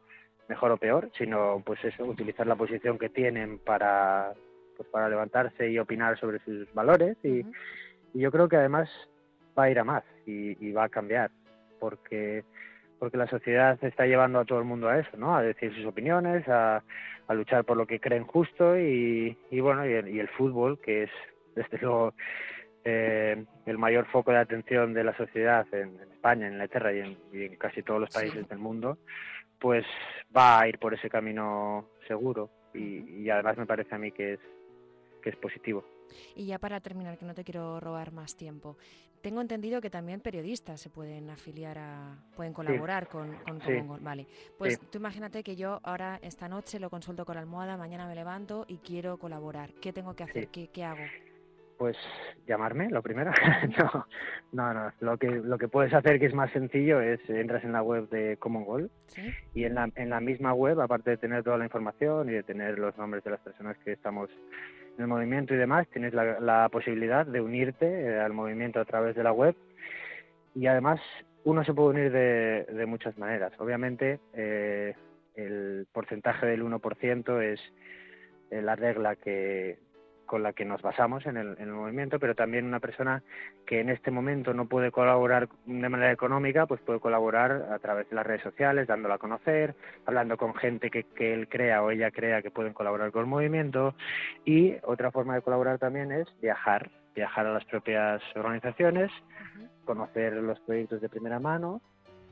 mejor 0.47 0.71
o 0.71 0.77
peor, 0.77 1.09
sino 1.17 1.61
pues 1.65 1.83
eso, 1.83 2.05
utilizar 2.05 2.47
la 2.47 2.55
posición 2.55 2.97
que 2.97 3.09
tienen 3.09 3.59
para 3.59 4.33
pues 4.77 4.89
para 4.89 5.07
levantarse 5.07 5.69
y 5.69 5.79
opinar 5.79 6.19
sobre 6.19 6.39
sus 6.39 6.71
valores 6.73 7.17
y, 7.23 7.45
yo 8.13 8.31
creo 8.31 8.47
que 8.47 8.55
además 8.55 8.89
va 9.59 9.63
a 9.63 9.69
ir 9.69 9.77
a 9.77 9.83
más 9.83 10.03
y, 10.25 10.65
y 10.65 10.71
va 10.71 10.85
a 10.85 10.89
cambiar 10.89 11.31
porque 11.81 12.45
porque 12.97 13.17
la 13.17 13.27
sociedad 13.27 13.77
está 13.83 14.05
llevando 14.05 14.39
a 14.39 14.45
todo 14.45 14.59
el 14.59 14.65
mundo 14.65 14.87
a 14.87 14.97
eso, 14.97 15.17
¿no? 15.17 15.35
A 15.35 15.41
decir 15.41 15.75
sus 15.75 15.85
opiniones, 15.85 16.47
a, 16.47 16.81
a 17.27 17.33
luchar 17.33 17.65
por 17.65 17.77
lo 17.77 17.85
que 17.85 17.99
creen 17.99 18.23
justo 18.23 18.79
y, 18.79 19.37
y 19.51 19.59
bueno, 19.59 19.85
y 19.85 19.93
el, 19.93 20.07
y 20.07 20.19
el 20.19 20.29
fútbol, 20.29 20.79
que 20.79 21.03
es 21.03 21.09
desde 21.55 21.77
luego 21.79 22.13
eh, 22.85 23.43
el 23.65 23.77
mayor 23.77 24.05
foco 24.07 24.31
de 24.31 24.37
atención 24.37 24.93
de 24.93 25.03
la 25.03 25.17
sociedad 25.17 25.65
en, 25.73 25.99
en 25.99 26.11
España, 26.11 26.47
en 26.47 26.53
Inglaterra 26.53 26.93
y 26.93 26.99
en, 26.99 27.17
y 27.33 27.43
en 27.43 27.55
casi 27.57 27.83
todos 27.83 27.99
los 27.99 28.09
Sí. 28.11 28.19
países 28.19 28.47
del 28.47 28.59
mundo, 28.59 28.97
pues 29.59 29.85
va 30.35 30.59
a 30.61 30.67
ir 30.67 30.77
por 30.79 30.93
ese 30.93 31.09
camino 31.09 31.89
seguro 32.07 32.49
y, 32.73 33.23
y 33.23 33.29
además 33.29 33.57
me 33.57 33.65
parece 33.65 33.93
a 33.95 33.97
mí 33.97 34.11
que 34.11 34.33
es 34.33 34.39
que 35.21 35.31
es 35.31 35.35
positivo. 35.37 35.83
Y 36.35 36.45
ya 36.45 36.59
para 36.59 36.79
terminar, 36.79 37.17
que 37.17 37.25
no 37.25 37.33
te 37.33 37.43
quiero 37.43 37.79
robar 37.79 38.11
más 38.11 38.35
tiempo, 38.35 38.77
tengo 39.21 39.41
entendido 39.41 39.81
que 39.81 39.89
también 39.89 40.21
periodistas 40.21 40.79
se 40.79 40.91
pueden 40.91 41.31
afiliar 41.31 41.79
a, 41.79 42.15
pueden 42.35 42.53
colaborar 42.53 43.07
con, 43.07 43.33
con 43.37 43.59
Sí. 43.61 43.71
Vale, 44.01 44.27
pues 44.59 44.77
Sí. 44.77 44.85
tú 44.91 44.99
imagínate 44.99 45.41
que 45.41 45.55
yo 45.55 45.79
ahora 45.83 46.19
esta 46.21 46.47
noche 46.47 46.79
lo 46.79 46.91
consulto 46.91 47.25
con 47.25 47.33
la 47.35 47.41
almohada, 47.41 47.75
mañana 47.75 48.05
me 48.07 48.13
levanto 48.13 48.65
y 48.67 48.77
quiero 48.77 49.17
colaborar. 49.17 49.73
¿Qué 49.81 49.91
tengo 49.91 50.15
que 50.15 50.23
hacer? 50.25 50.49
¿Qué, 50.49 50.67
qué 50.67 50.83
hago? 50.83 51.01
Pues 51.77 51.97
llamarme, 52.47 52.89
lo 52.89 53.01
primero. 53.01 53.31
no, 53.77 54.05
no, 54.53 54.73
no. 54.73 54.91
Lo 55.01 55.17
que, 55.17 55.29
lo 55.29 55.57
que 55.57 55.67
puedes 55.67 55.93
hacer 55.93 56.19
que 56.19 56.27
es 56.27 56.33
más 56.33 56.51
sencillo 56.51 57.01
es 57.01 57.19
entras 57.29 57.63
en 57.63 57.73
la 57.73 57.81
web 57.81 58.09
de 58.09 58.37
Common 58.37 58.63
Goal 58.63 58.91
¿Sí? 59.07 59.21
y 59.53 59.65
en 59.65 59.75
la, 59.75 59.89
en 59.95 60.09
la 60.09 60.21
misma 60.21 60.53
web, 60.53 60.79
aparte 60.79 61.11
de 61.11 61.17
tener 61.17 61.43
toda 61.43 61.57
la 61.57 61.65
información 61.65 62.29
y 62.29 62.33
de 62.33 62.43
tener 62.43 62.79
los 62.79 62.97
nombres 62.97 63.23
de 63.23 63.31
las 63.31 63.41
personas 63.41 63.77
que 63.79 63.91
estamos 63.91 64.29
en 64.97 65.01
el 65.01 65.07
movimiento 65.07 65.53
y 65.53 65.57
demás, 65.57 65.87
tienes 65.89 66.13
la, 66.13 66.39
la 66.39 66.69
posibilidad 66.69 67.25
de 67.25 67.41
unirte 67.41 67.85
eh, 67.85 68.19
al 68.19 68.33
movimiento 68.33 68.79
a 68.79 68.85
través 68.85 69.15
de 69.15 69.23
la 69.23 69.33
web 69.33 69.55
y 70.53 70.67
además 70.67 71.01
uno 71.43 71.63
se 71.63 71.73
puede 71.73 71.89
unir 71.89 72.11
de, 72.11 72.65
de 72.73 72.85
muchas 72.85 73.17
maneras. 73.17 73.51
Obviamente 73.59 74.19
eh, 74.33 74.93
el 75.35 75.87
porcentaje 75.91 76.45
del 76.45 76.63
1% 76.63 77.41
es 77.41 77.59
eh, 78.51 78.61
la 78.61 78.75
regla 78.75 79.15
que 79.15 79.77
con 80.25 80.43
la 80.43 80.53
que 80.53 80.65
nos 80.65 80.81
basamos 80.81 81.25
en 81.25 81.37
el, 81.37 81.55
en 81.59 81.69
el 81.69 81.73
movimiento, 81.73 82.19
pero 82.19 82.35
también 82.35 82.65
una 82.65 82.79
persona 82.79 83.23
que 83.65 83.79
en 83.79 83.89
este 83.89 84.11
momento 84.11 84.53
no 84.53 84.67
puede 84.67 84.91
colaborar 84.91 85.47
de 85.65 85.89
manera 85.89 86.11
económica, 86.11 86.65
pues 86.65 86.81
puede 86.81 86.99
colaborar 86.99 87.67
a 87.71 87.79
través 87.79 88.09
de 88.09 88.15
las 88.15 88.25
redes 88.25 88.41
sociales, 88.41 88.87
dándolo 88.87 89.13
a 89.13 89.19
conocer, 89.19 89.75
hablando 90.05 90.37
con 90.37 90.53
gente 90.55 90.89
que, 90.89 91.03
que 91.03 91.33
él 91.33 91.47
crea 91.47 91.83
o 91.83 91.91
ella 91.91 92.11
crea 92.11 92.41
que 92.41 92.51
pueden 92.51 92.73
colaborar 92.73 93.11
con 93.11 93.21
el 93.21 93.27
movimiento. 93.27 93.95
Y 94.43 94.75
otra 94.83 95.11
forma 95.11 95.35
de 95.35 95.41
colaborar 95.41 95.79
también 95.79 96.11
es 96.11 96.27
viajar, 96.41 96.89
viajar 97.15 97.45
a 97.47 97.53
las 97.53 97.65
propias 97.65 98.21
organizaciones, 98.35 99.11
conocer 99.85 100.33
los 100.33 100.59
proyectos 100.61 101.01
de 101.01 101.09
primera 101.09 101.39
mano 101.39 101.81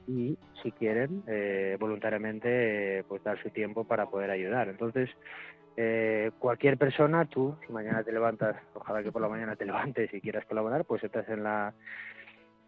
y, 0.07 0.37
si 0.61 0.71
quieren, 0.71 1.23
eh, 1.27 1.77
voluntariamente, 1.79 2.99
eh, 2.99 3.03
pues 3.07 3.23
dar 3.23 3.41
su 3.41 3.49
tiempo 3.49 3.85
para 3.85 4.09
poder 4.09 4.31
ayudar. 4.31 4.67
Entonces, 4.67 5.09
eh, 5.75 6.31
cualquier 6.39 6.77
persona, 6.77 7.25
tú, 7.25 7.55
si 7.65 7.73
mañana 7.73 8.03
te 8.03 8.11
levantas, 8.11 8.55
ojalá 8.73 9.01
que 9.01 9.11
por 9.11 9.21
la 9.21 9.29
mañana 9.29 9.55
te 9.55 9.65
levantes 9.65 10.13
y 10.13 10.21
quieras 10.21 10.45
colaborar, 10.45 10.85
pues 10.85 11.03
entras 11.03 11.27
en 11.29 11.43
la 11.43 11.73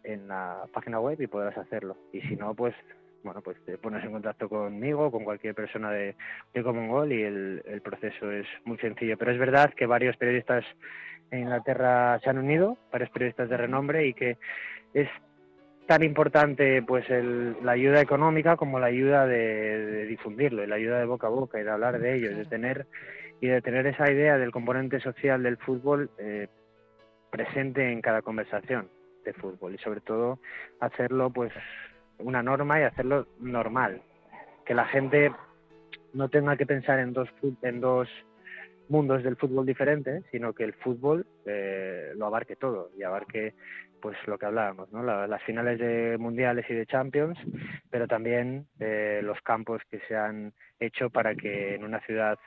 en 0.04 0.28
la 0.28 0.68
página 0.72 1.00
web 1.00 1.20
y 1.20 1.26
podrás 1.26 1.58
hacerlo. 1.58 1.98
Y 2.14 2.22
si 2.22 2.36
no, 2.36 2.54
pues 2.54 2.76
bueno, 3.24 3.42
pues 3.42 3.58
te 3.66 3.80
pones 3.80 4.04
en 4.06 4.12
contacto 4.12 4.48
conmigo, 4.48 5.10
con 5.10 5.24
cualquier 5.24 5.56
persona 5.56 5.90
de, 5.90 6.16
de 6.54 6.64
Common 6.64 6.88
Goal 6.88 7.12
y 7.12 7.24
el, 7.24 7.64
el 7.66 7.82
proceso 7.82 8.32
es 8.32 8.46
muy 8.66 8.78
sencillo. 8.78 9.18
Pero 9.18 9.32
es 9.32 9.40
verdad 9.40 9.74
que 9.74 9.88
varios 9.88 10.16
periodistas 10.16 10.64
en 11.32 11.40
Inglaterra 11.40 12.20
se 12.20 12.30
han 12.30 12.38
unido, 12.38 12.78
varios 12.92 13.10
periodistas 13.10 13.50
de 13.50 13.58
renombre 13.58 14.06
y 14.06 14.14
que 14.14 14.38
es 14.94 15.10
tan 15.88 16.04
importante 16.04 16.82
pues 16.82 17.10
el, 17.10 17.58
la 17.64 17.74
ayuda 17.74 18.02
económica 18.02 18.56
como 18.56 18.80
la 18.80 18.88
ayuda 18.88 19.28
de, 19.28 19.38
de 19.86 20.06
difundirlo 20.06 20.64
y 20.64 20.68
la 20.68 20.76
ayuda 20.76 21.00
de 21.00 21.06
boca 21.06 21.28
a 21.28 21.30
boca 21.30 21.60
y 21.60 21.64
de 21.64 21.72
hablar 21.72 22.00
de 22.00 22.16
ello 22.16 22.32
y 22.32 22.36
de 22.36 22.46
tener 22.46 22.88
y 23.42 23.48
de 23.48 23.62
tener 23.62 23.86
esa 23.88 24.12
idea 24.12 24.38
del 24.38 24.52
componente 24.52 25.00
social 25.00 25.44
del 25.44 25.58
fútbol 25.58 26.10
eh, 26.18 26.48
presente 27.30 27.92
en 27.92 28.02
cada 28.02 28.22
conversación 28.22 28.90
de 29.24 29.34
fútbol 29.34 29.76
y 29.76 29.78
sobre 29.80 30.02
todo 30.02 30.40
hacerlo 30.80 31.30
pues 31.30 31.52
una 32.20 32.42
norma 32.42 32.80
y 32.80 32.84
hacerlo 32.84 33.28
normal. 33.40 34.02
Que 34.66 34.74
la 34.74 34.86
gente 34.86 35.32
no 36.14 36.30
tenga 36.30 36.56
que 36.56 36.66
pensar 36.66 37.00
en 37.00 37.14
dos 37.14 37.30
en 37.62 37.82
dos 37.82 38.08
mundos 38.88 39.24
del 39.24 39.36
fútbol 39.36 39.66
diferentes 39.66 40.24
sino 40.32 40.54
que 40.54 40.64
el 40.64 40.74
fútbol 40.74 41.26
eh, 41.46 42.14
lo 42.16 42.28
abarque 42.28 42.56
todo 42.56 42.92
y 42.98 43.04
abarque 43.04 43.54
pues 44.00 44.18
lo 44.28 44.38
que 44.38 44.46
hablábamos 44.46 44.92
no 44.92 45.04
La- 45.04 45.28
las 45.28 45.42
finales 45.44 45.80
de 45.80 46.18
mundiales 46.18 46.66
y 46.70 46.74
de 46.74 46.86
champions 46.86 47.38
pero 47.90 48.08
también 48.08 48.68
eh, 48.80 49.22
los 49.24 49.40
campos 49.42 49.82
que 49.90 50.00
se 50.08 50.16
han 50.16 50.54
hecho 50.80 51.10
para 51.10 51.36
que 51.36 51.76
en 51.76 51.84
una 51.84 52.00
ciudad 52.02 52.38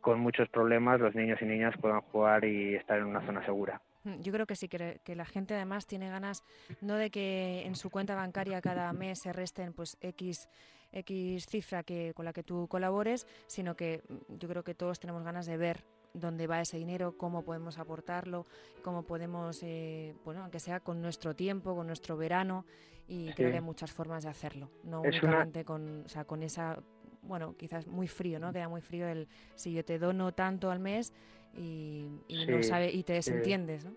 con 0.00 0.18
muchos 0.20 0.48
problemas 0.48 1.00
los 1.00 1.14
niños 1.14 1.38
y 1.42 1.44
niñas 1.44 1.74
puedan 1.80 2.00
jugar 2.00 2.44
y 2.44 2.74
estar 2.74 2.98
en 2.98 3.04
una 3.04 3.24
zona 3.26 3.44
segura. 3.44 3.82
Mm, 4.04 4.20
Yo 4.22 4.32
creo 4.32 4.46
que 4.46 4.56
sí, 4.56 4.66
que, 4.66 4.98
que 5.04 5.14
la 5.14 5.26
gente 5.26 5.54
además 5.54 5.86
tiene 5.86 6.08
ganas 6.08 6.42
no 6.80 6.94
de 6.96 7.10
que 7.10 7.66
en 7.66 7.74
su 7.74 7.90
cuenta 7.90 8.14
bancaria 8.14 8.62
cada 8.62 8.92
mes 8.94 9.18
se 9.20 9.32
resten 9.32 9.74
pues 9.74 9.98
X, 10.00 10.48
X 10.92 11.46
cifra 11.46 11.82
que, 11.82 12.12
con 12.14 12.24
la 12.24 12.32
que 12.32 12.42
tú 12.42 12.66
colabores, 12.66 13.26
sino 13.46 13.74
que 13.76 14.00
mm, 14.08 14.36
yo 14.38 14.48
creo 14.48 14.64
que 14.64 14.74
todos 14.74 14.98
tenemos 15.00 15.22
ganas 15.22 15.44
de 15.44 15.58
ver 15.58 15.84
dónde 16.12 16.46
va 16.46 16.60
ese 16.60 16.76
dinero, 16.78 17.16
cómo 17.16 17.42
podemos 17.44 17.78
aportarlo, 17.78 18.46
cómo 18.82 19.02
podemos, 19.04 19.60
eh, 19.62 20.14
bueno, 20.24 20.42
aunque 20.42 20.60
sea 20.60 20.80
con 20.80 21.00
nuestro 21.00 21.34
tiempo, 21.34 21.74
con 21.74 21.86
nuestro 21.86 22.16
verano, 22.16 22.64
y 23.06 23.32
creo 23.34 23.50
que 23.50 23.56
hay 23.56 23.60
muchas 23.62 23.92
formas 23.92 24.22
de 24.24 24.30
hacerlo, 24.30 24.70
no 24.84 25.04
Es 25.04 25.22
una- 25.22 25.32
únicamente 25.32 25.64
con, 25.64 26.02
o 26.04 26.08
sea, 26.08 26.24
con 26.24 26.42
esa, 26.42 26.78
bueno, 27.22 27.54
quizás 27.56 27.86
muy 27.86 28.08
frío, 28.08 28.38
¿no? 28.38 28.52
Queda 28.52 28.68
muy 28.68 28.80
frío 28.80 29.06
el 29.08 29.28
si 29.54 29.72
yo 29.72 29.84
te 29.84 29.98
dono 29.98 30.32
tanto 30.32 30.70
al 30.70 30.78
mes 30.80 31.12
y, 31.54 32.08
y 32.28 32.46
no 32.46 32.62
sabe 32.62 32.90
y 32.92 33.02
te 33.02 33.14
desentiendes, 33.14 33.84
¿no? 33.84 33.92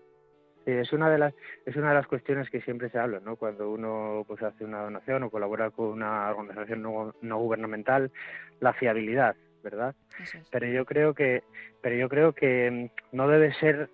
Sí, 0.64 0.70
es 0.70 0.92
una 0.94 1.10
de 1.10 1.18
las 1.18 1.34
es 1.66 1.76
una 1.76 1.90
de 1.90 1.94
las 1.96 2.06
cuestiones 2.06 2.48
que 2.48 2.62
siempre 2.62 2.88
se 2.90 2.98
habla, 2.98 3.20
¿no? 3.20 3.36
Cuando 3.36 3.70
uno 3.70 4.24
pues 4.26 4.42
hace 4.42 4.64
una 4.64 4.82
donación 4.82 5.22
o 5.22 5.30
colabora 5.30 5.70
con 5.70 5.88
una 5.88 6.30
organización 6.30 6.80
no, 6.82 7.14
no 7.20 7.38
gubernamental, 7.38 8.10
la 8.60 8.72
fiabilidad, 8.72 9.36
¿verdad? 9.64 9.96
Es. 10.22 10.36
Pero 10.50 10.66
yo 10.68 10.84
creo 10.84 11.14
que 11.14 11.42
pero 11.82 11.96
yo 11.96 12.08
creo 12.08 12.32
que 12.32 12.70
mm, 12.70 13.16
no 13.16 13.26
debe 13.26 13.52
ser 13.54 13.90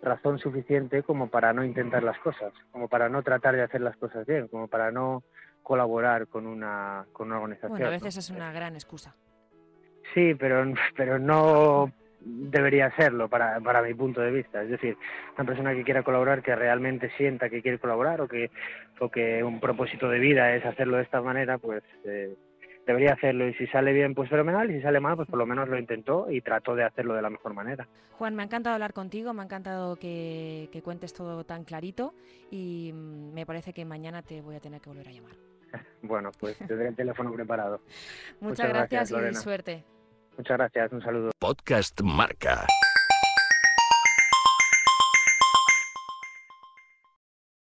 razón 0.00 0.38
suficiente 0.38 1.02
como 1.02 1.28
para 1.28 1.52
no 1.52 1.62
intentar 1.62 2.02
las 2.02 2.18
cosas, 2.18 2.52
como 2.70 2.88
para 2.88 3.08
no 3.10 3.22
tratar 3.22 3.54
de 3.54 3.62
hacer 3.62 3.82
las 3.82 3.96
cosas 3.96 4.26
bien, 4.26 4.48
como 4.48 4.68
para 4.68 4.90
no 4.90 5.22
colaborar 5.62 6.26
con 6.28 6.46
una 6.46 7.04
con 7.12 7.28
una 7.28 7.36
organización. 7.36 7.72
Bueno, 7.72 7.86
a 7.86 7.90
¿no? 7.90 7.96
veces 7.96 8.16
es 8.16 8.30
una 8.30 8.52
gran 8.52 8.74
excusa. 8.74 9.14
Sí, 10.14 10.34
pero 10.34 10.64
pero 10.96 11.18
no 11.18 11.92
debería 12.24 12.94
serlo 12.96 13.28
para, 13.28 13.60
para 13.60 13.82
mi 13.82 13.94
punto 13.94 14.20
de 14.20 14.30
vista. 14.30 14.62
Es 14.62 14.70
decir, 14.70 14.96
una 15.36 15.44
persona 15.44 15.74
que 15.74 15.84
quiera 15.84 16.02
colaborar, 16.02 16.42
que 16.42 16.54
realmente 16.54 17.10
sienta 17.16 17.48
que 17.48 17.62
quiere 17.62 17.78
colaborar 17.78 18.20
o 18.20 18.28
que, 18.28 18.50
o 19.00 19.08
que 19.10 19.42
un 19.42 19.60
propósito 19.60 20.08
de 20.08 20.18
vida 20.18 20.54
es 20.54 20.64
hacerlo 20.64 20.96
de 20.96 21.02
esta 21.04 21.20
manera, 21.20 21.58
pues 21.58 21.82
eh, 22.04 22.34
debería 22.86 23.12
hacerlo. 23.14 23.48
Y 23.48 23.54
si 23.54 23.66
sale 23.68 23.92
bien, 23.92 24.14
pues 24.14 24.28
fenomenal. 24.30 24.70
Y 24.70 24.76
si 24.76 24.82
sale 24.82 25.00
mal, 25.00 25.16
pues 25.16 25.28
por 25.28 25.38
lo 25.38 25.46
menos 25.46 25.68
lo 25.68 25.78
intentó 25.78 26.30
y 26.30 26.40
trató 26.40 26.74
de 26.74 26.84
hacerlo 26.84 27.14
de 27.14 27.22
la 27.22 27.30
mejor 27.30 27.54
manera. 27.54 27.88
Juan, 28.12 28.34
me 28.34 28.42
ha 28.42 28.46
encantado 28.46 28.74
hablar 28.74 28.92
contigo, 28.92 29.32
me 29.32 29.42
ha 29.42 29.44
encantado 29.44 29.96
que, 29.96 30.68
que 30.72 30.82
cuentes 30.82 31.12
todo 31.12 31.44
tan 31.44 31.64
clarito 31.64 32.14
y 32.50 32.92
me 32.94 33.46
parece 33.46 33.72
que 33.72 33.84
mañana 33.84 34.22
te 34.22 34.40
voy 34.40 34.56
a 34.56 34.60
tener 34.60 34.80
que 34.80 34.90
volver 34.90 35.08
a 35.08 35.12
llamar. 35.12 35.32
Bueno, 36.02 36.30
pues 36.38 36.58
tendré 36.58 36.88
el 36.88 36.96
teléfono 36.96 37.32
preparado. 37.32 37.80
Muchas, 38.40 38.66
Muchas 38.66 38.68
gracias, 38.68 38.90
gracias 38.90 39.10
y 39.10 39.14
Lorena. 39.14 39.40
suerte. 39.40 39.84
Muchas 40.36 40.58
gracias, 40.58 40.92
un 40.92 41.02
saludo. 41.02 41.30
Podcast 41.38 42.00
Marca. 42.02 42.66